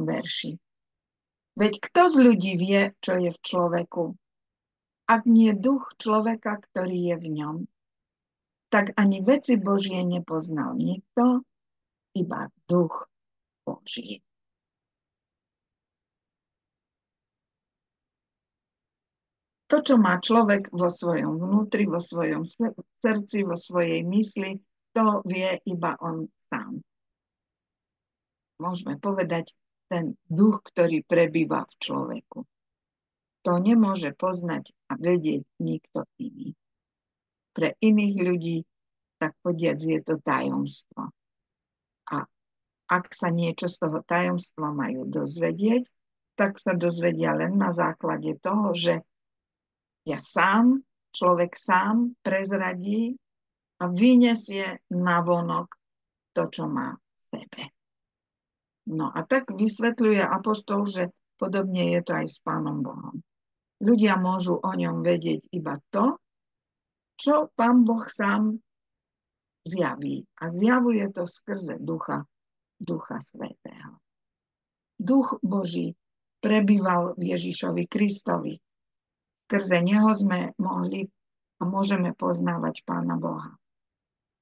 [0.07, 0.55] verši.
[1.59, 4.15] Veď kto z ľudí vie, čo je v človeku?
[5.11, 7.55] Ak nie duch človeka, ktorý je v ňom,
[8.71, 11.43] tak ani veci Božie nepoznal nikto,
[12.15, 13.11] iba duch
[13.67, 14.23] Boží.
[19.67, 22.47] To, čo má človek vo svojom vnútri, vo svojom
[23.03, 24.63] srdci, vo svojej mysli,
[24.95, 26.79] to vie iba on sám.
[28.63, 29.51] Môžeme povedať,
[29.89, 32.39] ten duch, ktorý prebýva v človeku.
[33.43, 36.53] To nemôže poznať a vedieť nikto iný.
[37.57, 38.57] Pre iných ľudí,
[39.17, 41.09] tak podiac, je to tajomstvo.
[42.13, 42.17] A
[42.87, 45.83] ak sa niečo z toho tajomstva majú dozvedieť,
[46.37, 49.03] tak sa dozvedia len na základe toho, že
[50.07, 50.79] ja sám,
[51.11, 53.19] človek sám prezradí
[53.81, 55.75] a vyniesie na vonok
[56.31, 57.63] to, čo má v sebe.
[58.89, 61.03] No a tak vysvetľuje apoštol, že
[61.37, 63.21] podobne je to aj s Pánom Bohom.
[63.79, 66.17] Ľudia môžu o ňom vedieť iba to,
[67.15, 68.57] čo Pán Boh sám
[69.63, 70.25] zjaví.
[70.41, 72.25] A zjavuje to skrze Ducha,
[72.81, 74.01] Ducha Svetého.
[74.99, 75.95] Duch Boží
[76.43, 78.59] prebýval v Ježišovi Kristovi.
[79.47, 81.07] Skrze Neho sme mohli
[81.59, 83.53] a môžeme poznávať Pána Boha.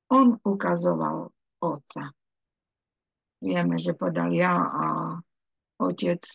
[0.08, 1.30] On ukazoval
[1.60, 2.14] Otca.
[3.38, 4.86] Vieme, že podal ja a
[5.78, 6.26] otec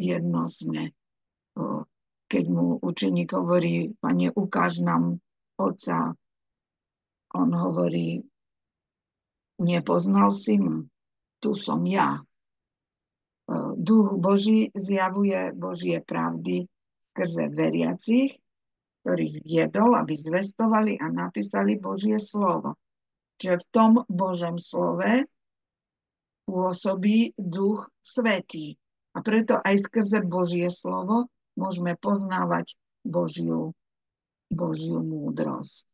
[0.00, 0.96] jedno sme.
[2.28, 5.20] Keď mu učeník hovorí, pane, ukáž nám
[5.60, 6.16] otca,
[7.36, 8.24] on hovorí,
[9.60, 10.80] nepoznal si ma,
[11.40, 12.20] tu som ja.
[13.76, 16.68] Duch Boží zjavuje Božie pravdy
[17.12, 18.36] skrze veriacich,
[19.02, 22.76] ktorých viedol, aby zvestovali a napísali Božie slovo.
[23.40, 25.24] Čiže v tom Božom slove
[26.48, 28.80] pôsobí Duch Svetý.
[29.12, 31.28] A preto aj skrze Božie slovo
[31.60, 32.72] môžeme poznávať
[33.04, 33.76] Božiu,
[34.48, 35.84] Božiu múdrosť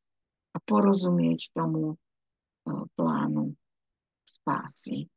[0.54, 1.96] a porozumieť tomu e,
[2.94, 3.58] plánu
[4.22, 5.10] spásy.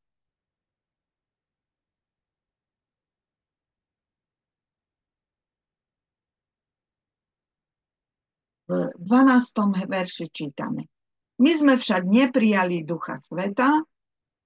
[8.68, 9.88] V 12.
[9.88, 10.92] verši čítame.
[11.40, 13.80] My sme však neprijali Ducha Sveta,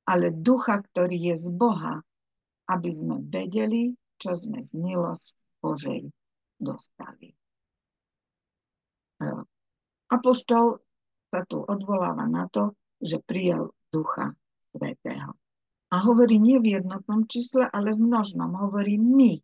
[0.05, 2.01] ale ducha, ktorý je z Boha,
[2.69, 6.09] aby sme vedeli, čo sme z milosti Božej
[6.57, 7.33] dostali.
[9.21, 9.27] E,
[10.09, 10.81] apoštol
[11.31, 14.33] sa tu odvoláva na to, že prijal ducha
[14.73, 15.37] svetého.
[15.91, 18.55] A hovorí nie v jednotnom čísle, ale v množnom.
[18.55, 19.37] Hovorí my.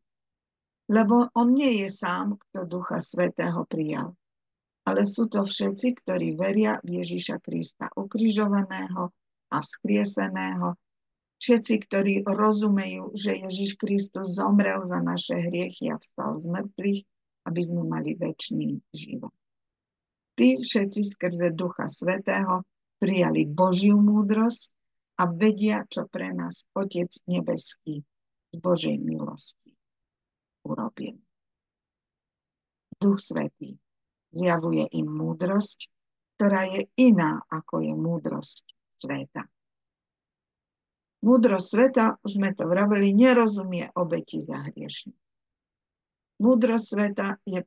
[0.87, 4.15] Lebo on nie je sám, kto ducha svetého prijal.
[4.87, 9.11] Ale sú to všetci, ktorí veria v Ježíša Krista ukrižovaného,
[9.51, 10.75] a vzkrieseného.
[11.37, 17.01] Všetci, ktorí rozumejú, že Ježiš Kristus zomrel za naše hriechy a vstal z mŕtvych,
[17.45, 19.33] aby sme mali väčší život.
[20.37, 22.65] Tí všetci skrze Ducha Svetého
[22.97, 24.69] prijali Božiu múdrosť
[25.21, 28.01] a vedia, čo pre nás Otec Nebeský
[28.53, 29.73] z Božej milosti
[30.65, 31.17] urobil.
[32.97, 33.77] Duch Svetý
[34.33, 35.89] zjavuje im múdrosť,
[36.37, 39.45] ktorá je iná, ako je múdrosť sveta.
[41.21, 45.13] Múdro sveta, už sme to vraveli, nerozumie obeti za hriešne.
[46.37, 47.65] Múdro sveta je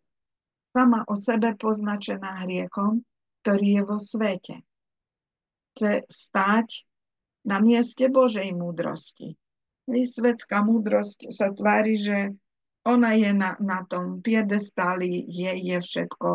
[0.70, 3.02] sama o sebe poznačená hriechom,
[3.42, 4.56] ktorý je vo svete.
[5.74, 6.86] Chce stáť
[7.46, 9.34] na mieste Božej múdrosti.
[9.90, 12.18] Svetská múdrosť sa tvári, že
[12.86, 16.28] ona je na, na tom piedestáli, jej je všetko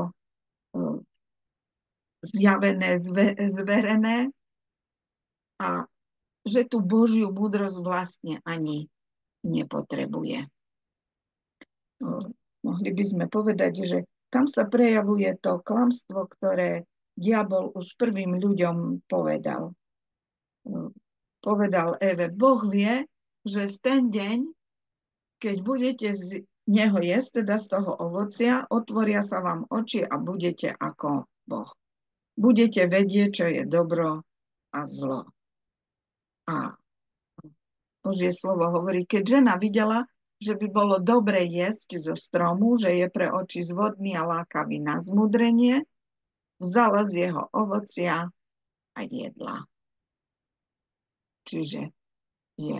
[0.75, 0.99] uh,
[2.21, 4.35] zjavené, zve, zverené
[5.61, 5.87] a
[6.45, 8.85] že tú Božiu múdrosť vlastne ani
[9.41, 10.45] nepotrebuje.
[12.65, 13.97] Mohli by sme povedať, že
[14.29, 16.83] kam sa prejavuje to klamstvo, ktoré
[17.15, 19.71] diabol už prvým ľuďom povedal.
[21.39, 23.05] Povedal Eve, Boh vie,
[23.45, 24.49] že v ten deň,
[25.37, 30.73] keď budete z neho jesť, teda z toho ovocia, otvoria sa vám oči a budete
[30.73, 31.69] ako Boh.
[32.33, 34.25] Budete vedieť, čo je dobro
[34.73, 35.34] a zlo.
[36.45, 36.77] A
[38.05, 40.05] Božie slovo hovorí, keď žena videla,
[40.37, 45.01] že by bolo dobre jesť zo stromu, že je pre oči zvodný a lákavý na
[45.01, 45.81] zmudrenie,
[46.61, 48.29] vzala z jeho ovocia
[48.93, 49.65] a jedla.
[51.49, 51.89] Čiže
[52.61, 52.79] je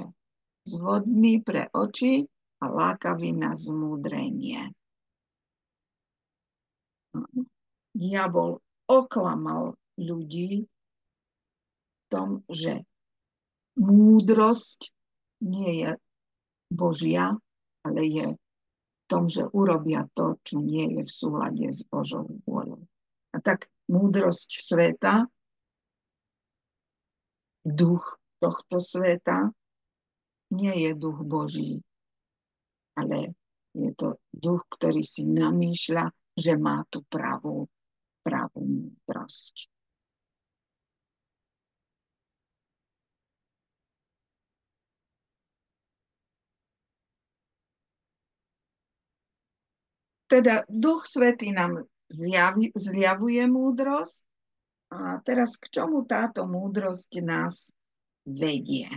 [0.66, 2.26] zvodný pre oči
[2.62, 4.74] a lákavý na zmúdrenie.
[7.96, 12.84] Diabol oklamal ľudí v tom, že
[13.76, 14.92] múdrosť
[15.44, 15.92] nie je
[16.72, 17.36] Božia,
[17.86, 22.82] ale je v tom, že urobia to, čo nie je v súlade s Božou vôľou.
[23.36, 25.30] A tak múdrosť sveta,
[27.62, 29.54] duch tohto sveta,
[30.54, 31.82] nie je duch Boží,
[32.96, 33.36] ale
[33.76, 36.10] je to duch, ktorý si namýšľa,
[36.40, 37.68] že má tú pravú,
[38.24, 39.75] pravú múdrosť.
[50.26, 54.26] Teda Duch Svetý nám zjavi, zjavuje múdrosť
[54.94, 57.70] a teraz k čomu táto múdrosť nás
[58.26, 58.90] vedie?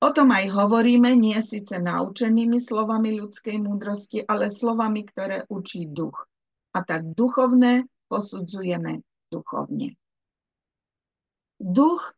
[0.00, 6.24] O tom aj hovoríme, nie síce naučenými slovami ľudskej múdrosti, ale slovami, ktoré učí duch.
[6.72, 9.92] A tak duchovné posudzujeme duchovne.
[11.60, 12.16] Duch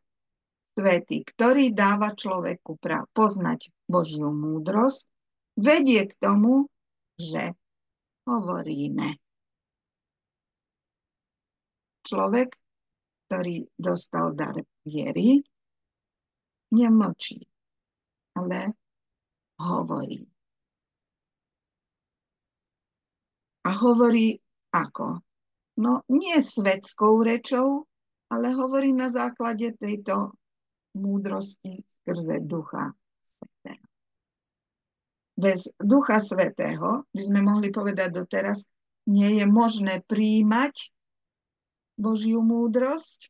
[0.73, 2.79] Svetý, ktorý dáva človeku
[3.13, 5.05] poznať Božiu múdrosť,
[5.57, 6.67] vedie k tomu,
[7.17, 7.53] že
[8.27, 9.17] hovoríme.
[12.03, 12.49] Človek,
[13.27, 15.41] ktorý dostal dar viery,
[16.73, 17.47] nemlčí
[18.33, 18.73] ale
[19.61, 20.25] hovorí.
[23.63, 24.35] A hovorí
[24.73, 25.23] ako?
[25.79, 27.87] No nie svetskou rečou,
[28.29, 30.35] ale hovorí na základe tejto
[30.97, 32.91] múdrosti skrze Ducha.
[35.43, 38.63] Bez Ducha Svetého, by sme mohli povedať doteraz,
[39.11, 40.87] nie je možné príjmať
[41.99, 43.27] Božiu múdrosť,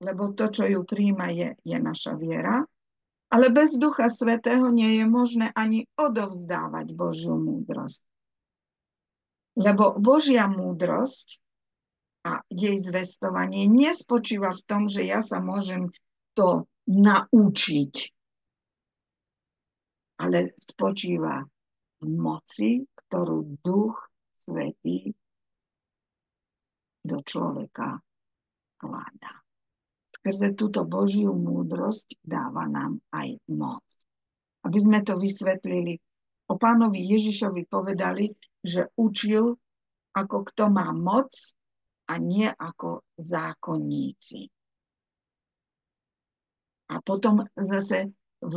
[0.00, 2.64] lebo to, čo ju príjma, je, je naša viera.
[3.28, 8.00] Ale bez Ducha Svetého nie je možné ani odovzdávať Božiu múdrosť.
[9.52, 11.36] Lebo Božia múdrosť
[12.24, 15.92] a jej zvestovanie nespočíva v tom, že ja sa môžem
[16.32, 17.92] to naučiť,
[20.18, 21.42] ale spočíva
[21.98, 23.98] v moci, ktorú Duch
[24.38, 25.10] Svetý
[27.02, 27.98] do človeka
[28.78, 29.38] vkladá
[30.28, 33.80] skrze túto Božiu múdrosť dáva nám aj moc.
[34.66, 35.96] Aby sme to vysvetlili,
[36.50, 39.56] o pánovi Ježišovi povedali, že učil,
[40.12, 41.32] ako kto má moc
[42.12, 44.52] a nie ako zákonníci.
[46.92, 48.12] A potom zase
[48.44, 48.56] v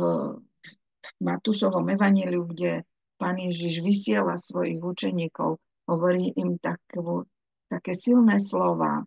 [1.22, 2.86] Matúšovom evaníliu, kde
[3.18, 7.26] pán Ježiš vysiela svojich učeníkov, hovorí im takú,
[7.66, 9.06] také silné slova,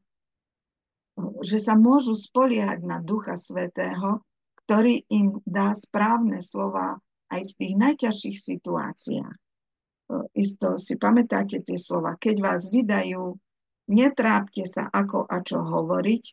[1.43, 4.23] že sa môžu spoliehať na Ducha Svetého,
[4.65, 6.99] ktorý im dá správne slova
[7.31, 9.37] aj v tých najťažších situáciách.
[10.37, 12.19] Isto si pamätáte tie slova.
[12.19, 13.33] Keď vás vydajú,
[13.89, 16.23] netrápte sa, ako a čo hovoriť,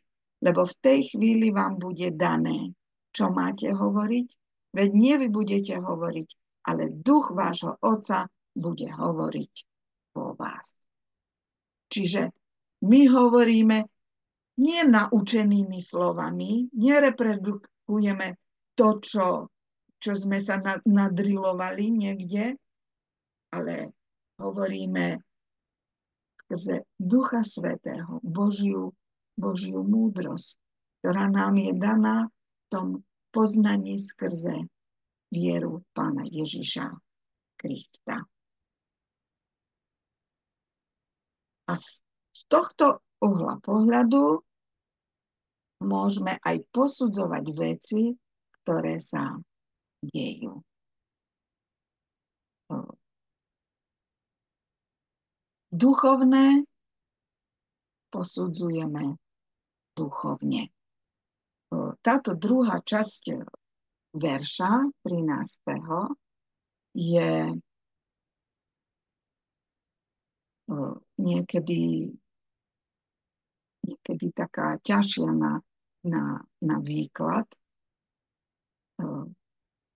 [0.43, 2.75] lebo v tej chvíli vám bude dané,
[3.15, 4.27] čo máte hovoriť,
[4.73, 6.29] veď nie vy budete hovoriť,
[6.69, 9.53] ale duch vášho Otca bude hovoriť
[10.17, 10.77] vo vás.
[11.93, 12.33] Čiže
[12.85, 13.79] my hovoríme
[14.61, 18.29] nie naučenými slovami, nereprodukujeme
[18.77, 19.27] to, čo,
[19.97, 22.57] čo sme sa nadrilovali niekde,
[23.53, 23.93] ale
[24.41, 25.21] hovoríme
[26.45, 28.93] skrze Ducha Svetého, Božiu,
[29.37, 30.57] Božiu múdrosť,
[31.01, 32.87] ktorá nám je daná v tom
[33.33, 34.69] poznaní skrze
[35.33, 36.93] vieru Pána Ježiša
[37.57, 38.29] Krista.
[41.67, 41.73] A
[42.37, 44.45] z tohto uhla pohľadu
[45.81, 48.13] môžeme aj posudzovať veci,
[48.63, 49.41] ktoré sa
[50.05, 50.61] dejú.
[55.73, 56.69] Duchovné
[58.13, 59.17] posudzujeme
[59.97, 60.69] duchovne.
[62.05, 63.23] Táto druhá časť
[64.13, 64.73] verša
[65.09, 65.73] 13.
[66.93, 67.31] je
[71.17, 72.13] niekedy
[73.83, 75.59] niekedy taká ťažšia na,
[76.07, 77.47] na, na výklad.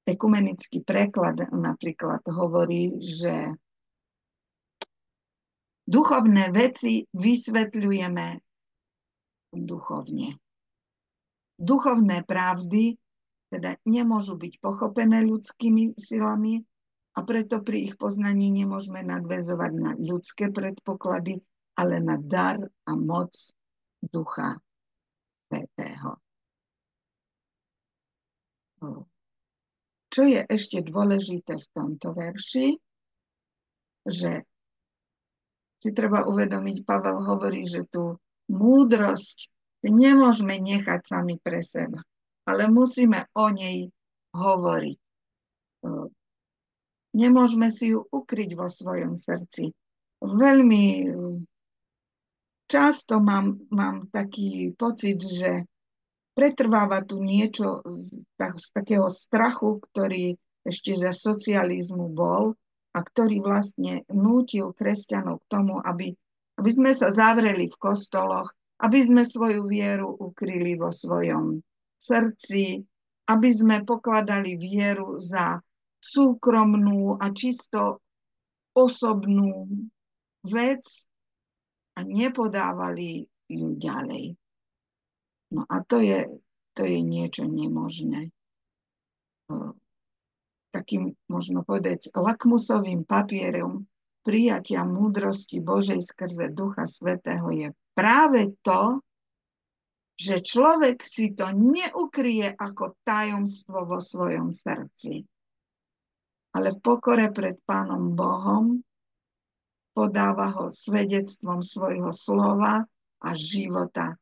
[0.06, 3.54] Ekumenický preklad napríklad hovorí, že
[5.86, 8.26] duchovné veci vysvetľujeme
[9.54, 10.34] duchovne.
[11.56, 13.00] Duchovné pravdy
[13.48, 16.60] teda nemôžu byť pochopené ľudskými silami
[17.16, 21.40] a preto pri ich poznaní nemôžeme nadvezovať na ľudské predpoklady,
[21.80, 23.32] ale na dar a moc
[24.04, 24.60] Ducha
[25.48, 26.20] Svetého.
[30.12, 32.76] Čo je ešte dôležité v tomto verši,
[34.04, 34.44] že
[35.80, 38.20] si treba uvedomiť, Pavel hovorí, že tú
[38.52, 39.48] múdrosť
[39.90, 42.02] nemôžeme nechať sami pre seba,
[42.46, 43.90] ale musíme o nej
[44.34, 44.98] hovoriť.
[47.16, 49.72] Nemôžeme si ju ukryť vo svojom srdci.
[50.20, 50.84] Veľmi
[52.68, 55.64] často mám, mám taký pocit, že
[56.36, 62.52] pretrváva tu niečo z, tak, z takého strachu, ktorý ešte za socializmu bol
[62.92, 66.12] a ktorý vlastne nútil kresťanov k tomu, aby,
[66.60, 71.64] aby sme sa zavreli v kostoloch, aby sme svoju vieru ukryli vo svojom
[71.96, 72.84] srdci,
[73.26, 75.58] aby sme pokladali vieru za
[75.96, 78.04] súkromnú a čisto
[78.76, 79.66] osobnú
[80.44, 80.84] vec
[81.96, 84.36] a nepodávali ju ďalej.
[85.56, 86.28] No a to je,
[86.76, 88.30] to je niečo nemožné.
[90.74, 93.88] Takým, možno povedať, lakmusovým papierom
[94.26, 99.00] prijatia múdrosti Božej skrze Ducha Svetého je práve to,
[100.16, 105.24] že človek si to neukrie ako tajomstvo vo svojom srdci,
[106.56, 108.80] ale v pokore pred Pánom Bohom
[109.96, 112.84] podáva ho svedectvom svojho slova
[113.20, 114.16] a života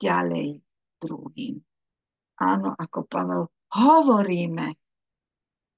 [0.00, 0.60] ďalej
[1.00, 1.60] druhým.
[2.38, 4.72] Áno, ako Pavel, hovoríme.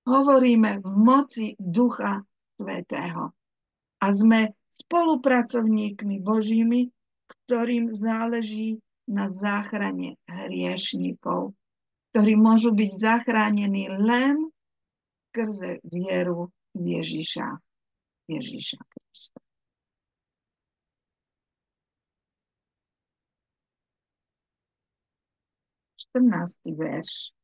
[0.06, 2.22] Hovoríme v moci Ducha
[2.58, 3.34] Svetého.
[4.00, 6.88] A sme spolupracovníkmi Božími,
[7.50, 8.78] ktorým záleží
[9.10, 11.50] na záchrane hriešníkov,
[12.14, 14.54] ktorí môžu byť zachránení len
[15.34, 17.58] skrze vieru Ježiša,
[18.30, 19.42] Ježiša Krista.
[26.14, 26.70] 14.
[26.70, 27.34] verš.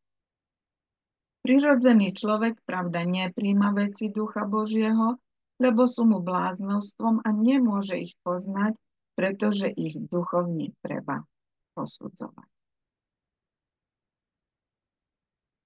[1.42, 5.18] Prirodzený človek, pravda, nepríjma veci Ducha Božieho,
[5.58, 8.78] lebo sú mu bláznostvom a nemôže ich poznať,
[9.16, 11.24] pretože ich duchovne treba
[11.72, 12.48] posudzovať.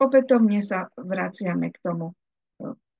[0.00, 2.14] Opätovne sa vraciame k tomu.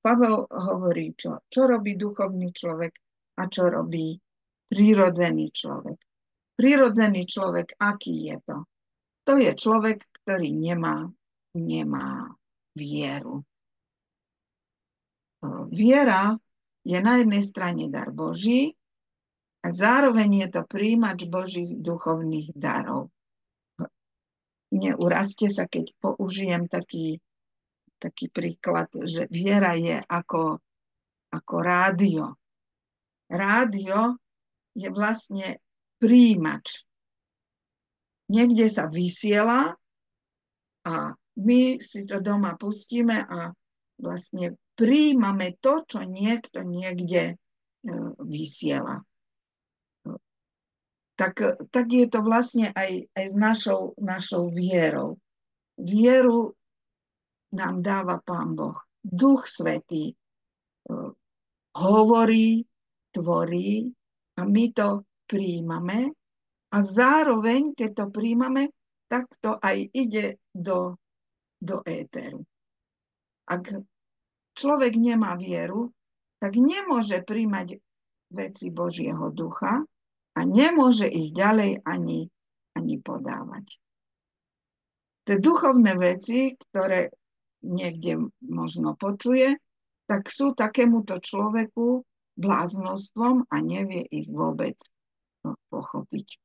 [0.01, 2.93] Pavel hovorí, čo, čo robí duchovný človek
[3.41, 4.17] a čo robí
[4.69, 5.97] prirodzený človek.
[6.53, 8.57] Prirodzený človek, aký je to?
[9.25, 11.09] To je človek, ktorý nemá,
[11.57, 12.29] nemá
[12.77, 13.41] vieru.
[15.73, 16.37] Viera
[16.85, 18.77] je na jednej strane dar Boží
[19.61, 23.13] a zároveň je to príjimač Božích duchovných darov.
[24.71, 27.19] Neurazte sa, keď použijem taký,
[27.99, 30.57] taký príklad, že viera je ako,
[31.29, 32.39] ako rádio.
[33.27, 34.17] Rádio
[34.73, 35.59] je vlastne
[35.99, 36.87] príjimač
[38.31, 39.75] niekde sa vysiela
[40.87, 40.95] a
[41.35, 43.51] my si to doma pustíme a
[43.99, 47.35] vlastne príjmame to, čo niekto niekde e,
[48.23, 49.03] vysiela.
[51.21, 55.21] Tak, tak je to vlastne aj, aj s našou, našou vierou.
[55.77, 56.57] Vieru
[57.53, 58.73] nám dáva Pán Boh.
[59.05, 60.15] Duch Svetý e,
[61.77, 62.65] hovorí,
[63.13, 63.85] tvorí
[64.33, 66.09] a my to príjmame
[66.73, 68.73] a zároveň, keď to príjmame,
[69.05, 70.97] tak to aj ide do,
[71.61, 72.41] do éteru.
[73.45, 73.69] Ak
[74.57, 75.93] človek nemá vieru,
[76.41, 77.77] tak nemôže príjmať
[78.33, 79.85] veci Božieho ducha
[80.35, 82.31] a nemôže ich ďalej ani,
[82.77, 83.77] ani podávať.
[85.27, 87.13] Tie duchovné veci, ktoré
[87.61, 89.59] niekde možno počuje,
[90.09, 92.03] tak sú takémuto človeku
[92.35, 94.75] bláznostvom a nevie ich vôbec
[95.69, 96.41] pochopiť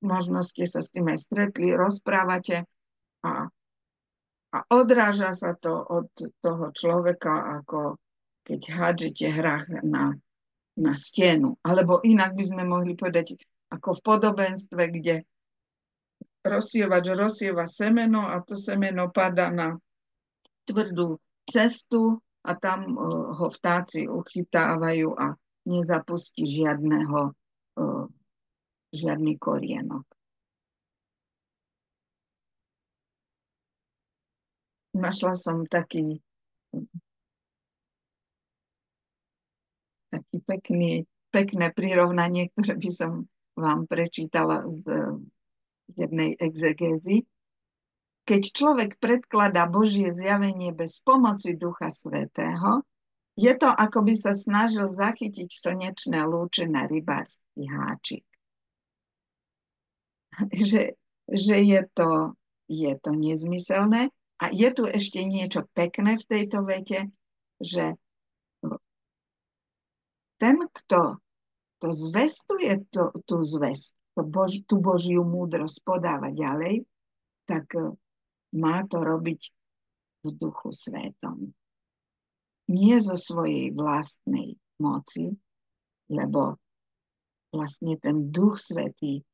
[0.00, 2.64] možno ste sa s tým aj stretli, rozprávate
[3.24, 3.48] a,
[4.50, 6.08] a odráža sa to od
[6.40, 8.00] toho človeka, ako
[8.44, 10.16] keď hádžete hrách na,
[10.80, 11.60] na stenu.
[11.60, 13.36] Alebo inak by sme mohli povedať,
[13.70, 15.14] ako v podobenstve, kde
[16.40, 19.76] rozsievač rozsieva semeno a to semeno pada na
[20.64, 25.36] tvrdú cestu a tam uh, ho vtáci uchytávajú a
[25.68, 27.36] nezapustí žiadneho
[27.76, 28.04] uh,
[28.96, 30.08] žiadny korienok.
[34.90, 36.18] Našla som taký,
[40.10, 45.14] taký pekný, pekné prirovnanie, ktoré by som vám prečítala z
[45.94, 47.22] jednej exegézy.
[48.26, 52.82] Keď človek predkladá Božie zjavenie bez pomoci Ducha Svetého,
[53.38, 58.26] je to, ako by sa snažil zachytiť slnečné lúče na rybársky háčik.
[60.70, 60.98] že,
[61.30, 62.34] že je, to,
[62.66, 64.10] je to nezmyselné.
[64.40, 67.12] A je tu ešte niečo pekné v tejto vete,
[67.60, 67.96] že
[70.40, 71.20] ten, kto
[71.80, 76.84] to zvestuje to, tú zvest, to Bož, tú Božiu múdrosť podáva ďalej,
[77.44, 77.92] tak e,
[78.56, 79.40] má to robiť
[80.24, 81.52] v duchu svetom.
[82.72, 85.36] Nie zo svojej vlastnej moci,
[86.08, 86.56] lebo
[87.52, 89.24] vlastne ten duch svetý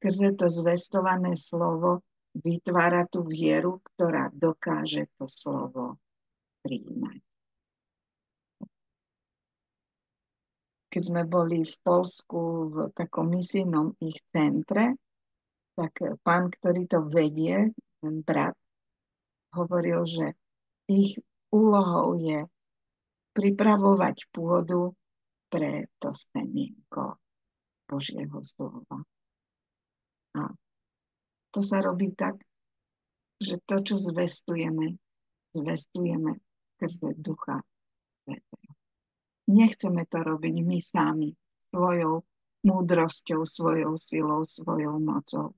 [0.00, 2.00] skrze to zvestované slovo
[2.32, 6.00] vytvára tú vieru, ktorá dokáže to slovo
[6.64, 7.29] príjmať.
[10.90, 12.40] Keď sme boli v Polsku
[12.74, 14.98] v takom misijnom ich centre,
[15.78, 15.94] tak
[16.26, 17.70] pán, ktorý to vedie,
[18.02, 18.58] ten brat,
[19.54, 20.34] hovoril, že
[20.90, 21.14] ich
[21.54, 22.42] úlohou je
[23.30, 24.98] pripravovať pôdu
[25.46, 27.18] pre to semienko
[27.86, 29.02] Božieho slova.
[30.34, 30.42] A
[31.50, 32.38] to sa robí tak,
[33.42, 34.94] že to, čo zvestujeme,
[35.54, 36.38] zvestujeme
[36.78, 37.58] skrze Ducha
[38.22, 38.69] Svetého.
[39.50, 41.34] Nechceme to robiť my sami,
[41.74, 42.22] svojou
[42.62, 45.54] múdrosťou, svojou silou, svojou mocou.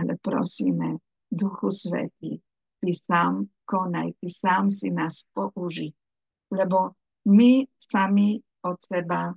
[0.00, 0.96] Ale prosíme,
[1.28, 2.40] Duchu Svetý,
[2.80, 3.34] Ty sám
[3.64, 5.92] konaj, Ty sám si nás použi,
[6.50, 6.96] lebo
[7.28, 9.36] my sami od seba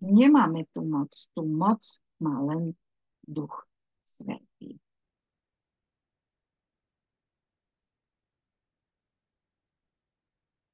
[0.00, 1.10] nemáme tú moc.
[1.34, 1.82] Tú moc
[2.20, 2.74] má len
[3.26, 3.66] Duch
[4.18, 4.78] Svetý.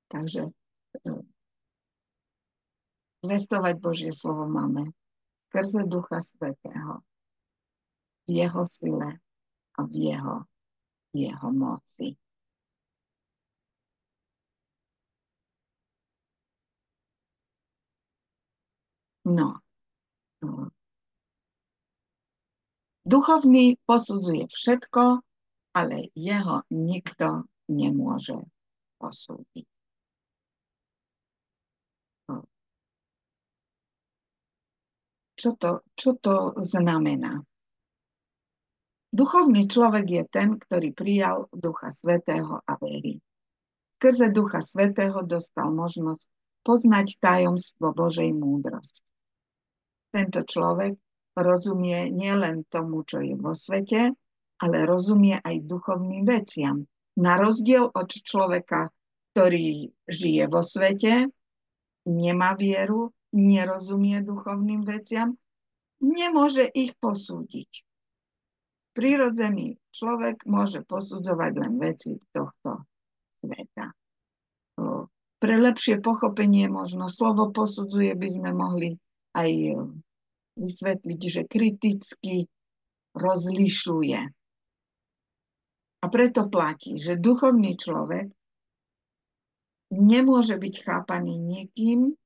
[0.09, 1.11] Takže e,
[3.27, 4.95] zvestovať Božie slovo máme
[5.51, 7.03] skrze Ducha Svetého
[8.31, 9.19] v jeho sile
[9.75, 10.37] a v jeho,
[11.11, 12.15] v jeho moci.
[19.27, 19.59] No.
[23.03, 25.19] Duchovný posudzuje všetko,
[25.75, 28.39] ale jeho nikto nemôže
[29.03, 29.76] posúdiť.
[35.47, 37.39] Čo to, čo to znamená?
[39.15, 43.23] Duchovný človek je ten, ktorý prijal Ducha Svetého a verí.
[44.03, 46.27] Skrze Ducha Svetého dostal možnosť
[46.67, 49.07] poznať tajomstvo Božej múdrosti
[50.17, 50.97] tento človek
[51.37, 54.17] rozumie nielen tomu, čo je vo svete,
[54.57, 56.89] ale rozumie aj duchovným veciam.
[57.21, 58.89] Na rozdiel od človeka,
[59.37, 61.29] ktorý žije vo svete,
[62.09, 65.37] nemá vieru, nerozumie duchovným veciam,
[66.01, 67.85] nemôže ich posúdiť.
[68.97, 72.89] Prirodzený človek môže posudzovať len veci tohto
[73.45, 73.93] sveta.
[75.37, 78.97] Pre lepšie pochopenie možno slovo posudzuje by sme mohli
[79.37, 79.53] aj
[80.57, 82.49] vysvetliť, že kriticky
[83.13, 84.21] rozlišuje.
[86.01, 88.33] A preto platí, že duchovný človek
[89.93, 92.17] nemôže byť chápaný niekým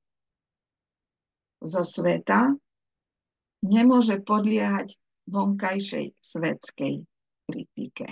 [1.61, 2.57] zo sveta,
[3.61, 4.97] nemôže podliehať
[5.29, 7.05] vonkajšej svetskej
[7.45, 8.07] kritike.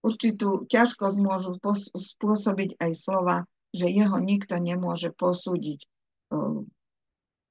[0.00, 1.56] Určitú ťažkosť môžu
[1.94, 5.86] spôsobiť aj slova, že jeho nikto nemôže posúdiť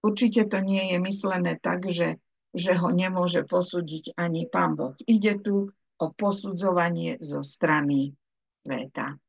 [0.04, 2.20] určite to nie je myslené tak, že,
[2.56, 4.96] že ho nemôže posúdiť ani pán Boh.
[5.06, 5.56] Ide tu
[6.00, 8.16] o posudzovanie zo strany
[8.64, 9.20] sveta.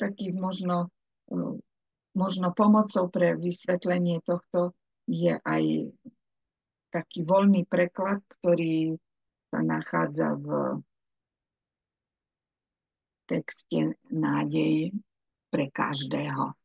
[0.00, 0.88] Taký možno,
[2.18, 4.74] možno pomocou pre vysvetlenie tohto
[5.06, 5.64] je aj
[6.90, 8.96] taký voľný preklad, ktorý
[9.52, 10.48] sa nachádza v
[13.28, 14.96] texte nádej
[15.52, 16.56] pre každého.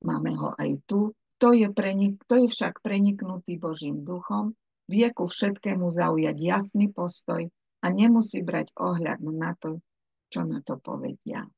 [0.00, 1.12] Máme ho aj tu.
[1.40, 4.52] To je, prenik- to je však preniknutý Božím duchom,
[4.86, 7.48] vie ku všetkému zaujať jasný postoj
[7.80, 9.80] a nemusí brať ohľad na to,
[10.28, 11.48] čo na to povedia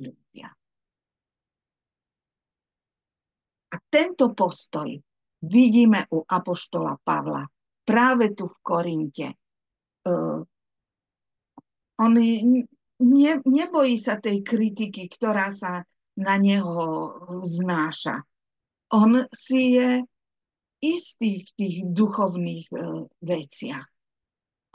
[0.00, 0.48] ľudia.
[3.70, 4.90] A tento postoj
[5.46, 7.46] vidíme u apoštola Pavla
[7.86, 9.28] práve tu v Korinte.
[10.02, 10.42] Uh,
[12.00, 12.16] on
[13.00, 15.84] ne, nebojí sa tej kritiky, ktorá sa
[16.20, 16.76] na neho
[17.44, 18.20] znáša.
[18.92, 20.04] On si je
[20.80, 22.76] istý v tých duchovných e,
[23.20, 23.86] veciach.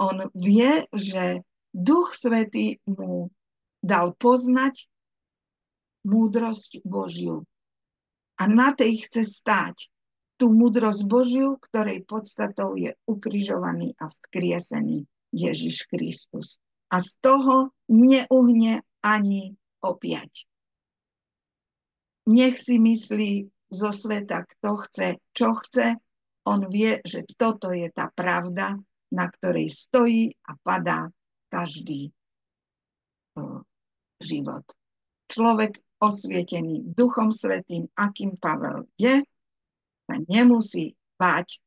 [0.01, 1.41] On vie, že
[1.73, 3.33] Duch Svetý mu
[3.81, 4.85] dal poznať
[6.05, 7.43] múdrosť Božiu.
[8.37, 9.89] A na tej chce stáť
[10.37, 16.61] tú múdrosť Božiu, ktorej podstatou je ukrižovaný a vzkriesený Ježiš Kristus.
[16.93, 20.45] A z toho neuhne ani opiať
[22.25, 25.97] nech si myslí zo sveta, kto chce, čo chce.
[26.45, 28.77] On vie, že toto je tá pravda,
[29.13, 31.09] na ktorej stojí a padá
[31.49, 32.13] každý
[34.21, 34.65] život.
[35.25, 39.25] človek osvietený Duchom Svetým, akým Pavel je,
[40.05, 41.57] sa nemusí báť,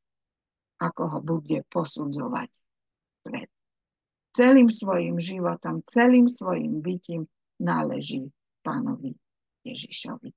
[0.78, 2.49] ako ho bude posudzovať
[3.26, 3.51] svet.
[4.30, 7.26] Celým svojim životom, celým svojim bytím
[7.59, 8.30] náleží
[8.62, 9.18] pánovi
[9.66, 10.30] Ježišovi.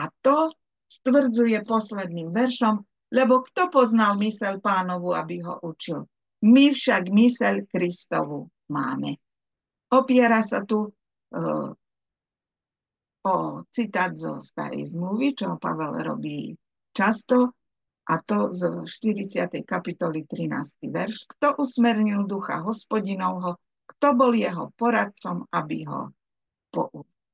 [0.00, 0.56] A to
[0.88, 2.80] stvrdzuje posledným veršom,
[3.12, 6.08] lebo kto poznal mysel pánovu, aby ho učil?
[6.48, 9.20] My však mysel Kristovu máme.
[9.92, 11.72] Opiera sa tu uh,
[13.24, 16.54] o citát zo starej zmluvy, čo Pavel robí
[16.94, 17.58] často,
[18.08, 19.68] a to z 40.
[19.68, 20.88] kapitoly 13.
[20.88, 21.28] verš.
[21.28, 26.16] Kto usmernil ducha hospodinovho, kto bol jeho poradcom, aby ho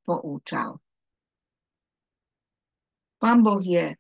[0.03, 0.83] poučal.
[3.23, 3.95] Pán Boh je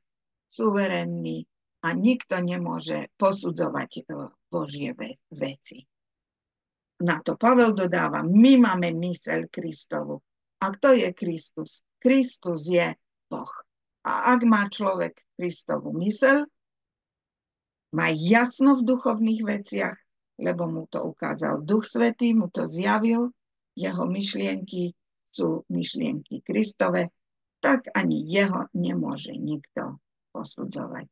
[0.50, 1.46] suverénny
[1.86, 4.02] a nikto nemôže posudzovať e,
[4.50, 4.90] Božie
[5.30, 5.78] veci.
[7.06, 10.20] Na to Pavel dodáva, my máme myseľ Kristovu.
[10.64, 11.84] A kto je Kristus?
[12.00, 12.96] Kristus je
[13.28, 13.52] Boh.
[14.08, 16.48] A ak má človek Kristovú myseľ,
[17.92, 19.98] má jasno v duchovných veciach,
[20.40, 23.28] lebo mu to ukázal Duch Svetý, mu to zjavil,
[23.76, 24.96] jeho myšlienky
[25.28, 27.12] sú myšlienky Kristove,
[27.60, 30.00] tak ani jeho nemôže nikto
[30.32, 31.04] posudzovať.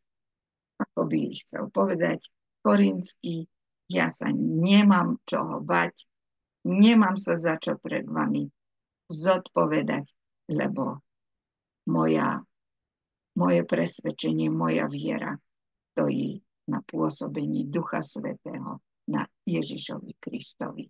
[0.80, 2.24] Ako by chcel povedať
[2.64, 3.44] Korinský,
[3.92, 6.09] ja sa nemám čoho bať,
[6.64, 8.48] nemám sa za čo pred vami
[9.12, 10.08] zodpovedať,
[10.48, 11.04] lebo
[11.86, 12.40] moja,
[13.36, 15.36] moje presvedčenie, moja viera
[15.92, 16.40] stojí
[16.72, 20.86] na pôsobení Ducha Svetého, na Ježišovi Kristovi.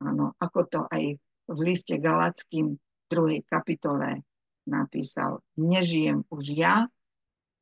[0.00, 2.78] Áno, ako to aj v liste Galackým
[3.10, 3.42] 2.
[3.44, 4.22] kapitole
[4.68, 6.86] napísal, nežijem už ja,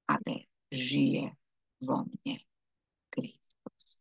[0.05, 1.33] ale žije
[1.81, 2.43] vo mne
[3.09, 3.99] Kristus.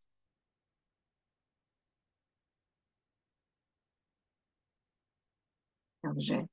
[6.06, 6.46] Takže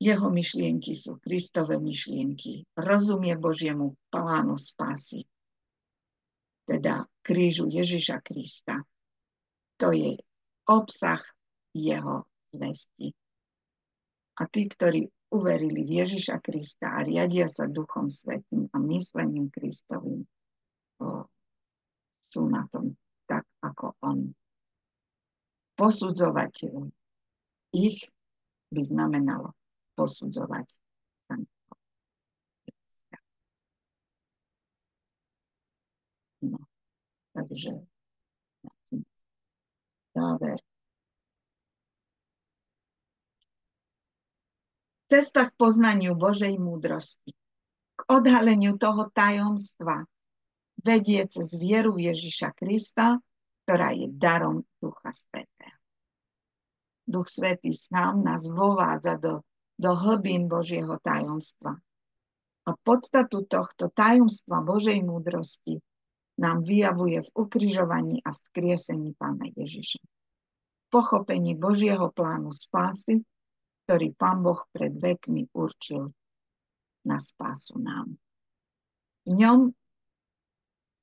[0.00, 2.64] jeho myšlienky sú Kristové myšlienky.
[2.76, 5.28] Rozumie Božiemu plánu spásy,
[6.64, 8.80] teda krížu Ježiša Krista.
[9.80, 10.16] To je
[10.64, 11.20] obsah
[11.76, 13.12] jeho zvesti.
[14.36, 20.24] A tí, ktorí uverili v Ježiša Krista a riadia sa Duchom Svetým a myslením Kristovým,
[22.32, 24.32] sú na tom tak, ako on.
[25.76, 26.52] Posudzovať
[27.76, 28.08] ich
[28.72, 29.52] by znamenalo
[29.96, 30.66] posudzovať
[36.46, 36.58] No,
[37.32, 37.70] takže
[40.14, 40.58] záver.
[45.06, 47.30] Cesta k poznaniu Božej múdrosti,
[47.94, 50.02] k odhaleniu toho tajomstva
[50.82, 53.22] vedie cez vieru Ježiša Krista,
[53.64, 55.75] ktorá je darom Ducha Svetého.
[57.06, 59.40] Duch Svetý sám nás vovádza do,
[59.78, 61.78] do hlbín Božieho tajomstva.
[62.66, 65.78] A podstatu tohto tajomstva Božej múdrosti
[66.36, 70.02] nám vyjavuje v ukrižovaní a vzkriesení Pána Ježiša.
[70.90, 73.22] Pochopení Božieho plánu spásy,
[73.86, 76.10] ktorý Pán Boh pred vekmi určil
[77.06, 78.18] na spásu nám.
[79.26, 79.70] V ňom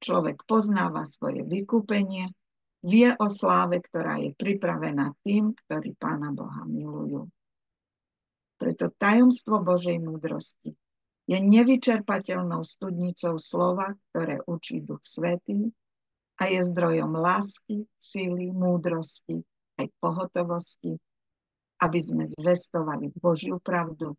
[0.03, 2.35] človek poznáva svoje vykúpenie,
[2.83, 7.31] vie o sláve, ktorá je pripravená tým, ktorí Pána Boha milujú.
[8.59, 10.75] Preto tajomstvo Božej múdrosti
[11.23, 15.71] je nevyčerpateľnou studnicou slova, ktoré učí Duch Svetý
[16.37, 19.39] a je zdrojom lásky, síly, múdrosti
[19.79, 20.99] aj pohotovosti
[21.83, 24.15] aby sme zvestovali Božiu pravdu,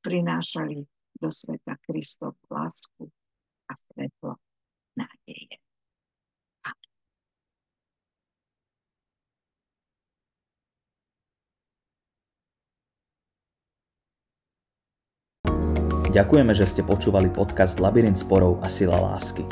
[0.00, 0.80] prinášali
[1.20, 3.12] do sveta Kristovú lásku
[3.68, 4.40] a svetlo
[4.96, 5.60] nádeje.
[16.18, 19.46] Ďakujeme, že ste počúvali podcast Labyrint sporov a sila lásky.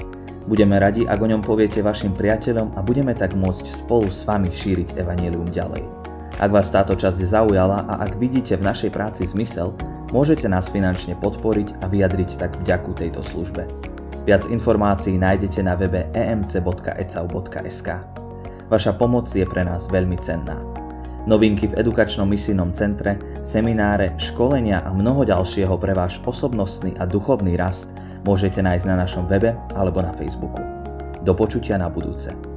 [0.50, 4.50] Budeme radi, ak o ňom poviete vašim priateľom a budeme tak môcť spolu s vami
[4.50, 5.86] šíriť evanelium ďalej.
[6.42, 9.78] Ak vás táto časť zaujala a ak vidíte v našej práci zmysel,
[10.10, 13.62] môžete nás finančne podporiť a vyjadriť tak vďaku tejto službe.
[14.26, 17.88] Viac informácií nájdete na webe emc.ecau.sk.
[18.66, 20.58] Vaša pomoc je pre nás veľmi cenná.
[21.26, 27.58] Novinky v edukačnom misijnom centre, semináre, školenia a mnoho ďalšieho pre váš osobnostný a duchovný
[27.58, 30.62] rast môžete nájsť na našom webe alebo na Facebooku.
[31.26, 32.55] Do počutia na budúce.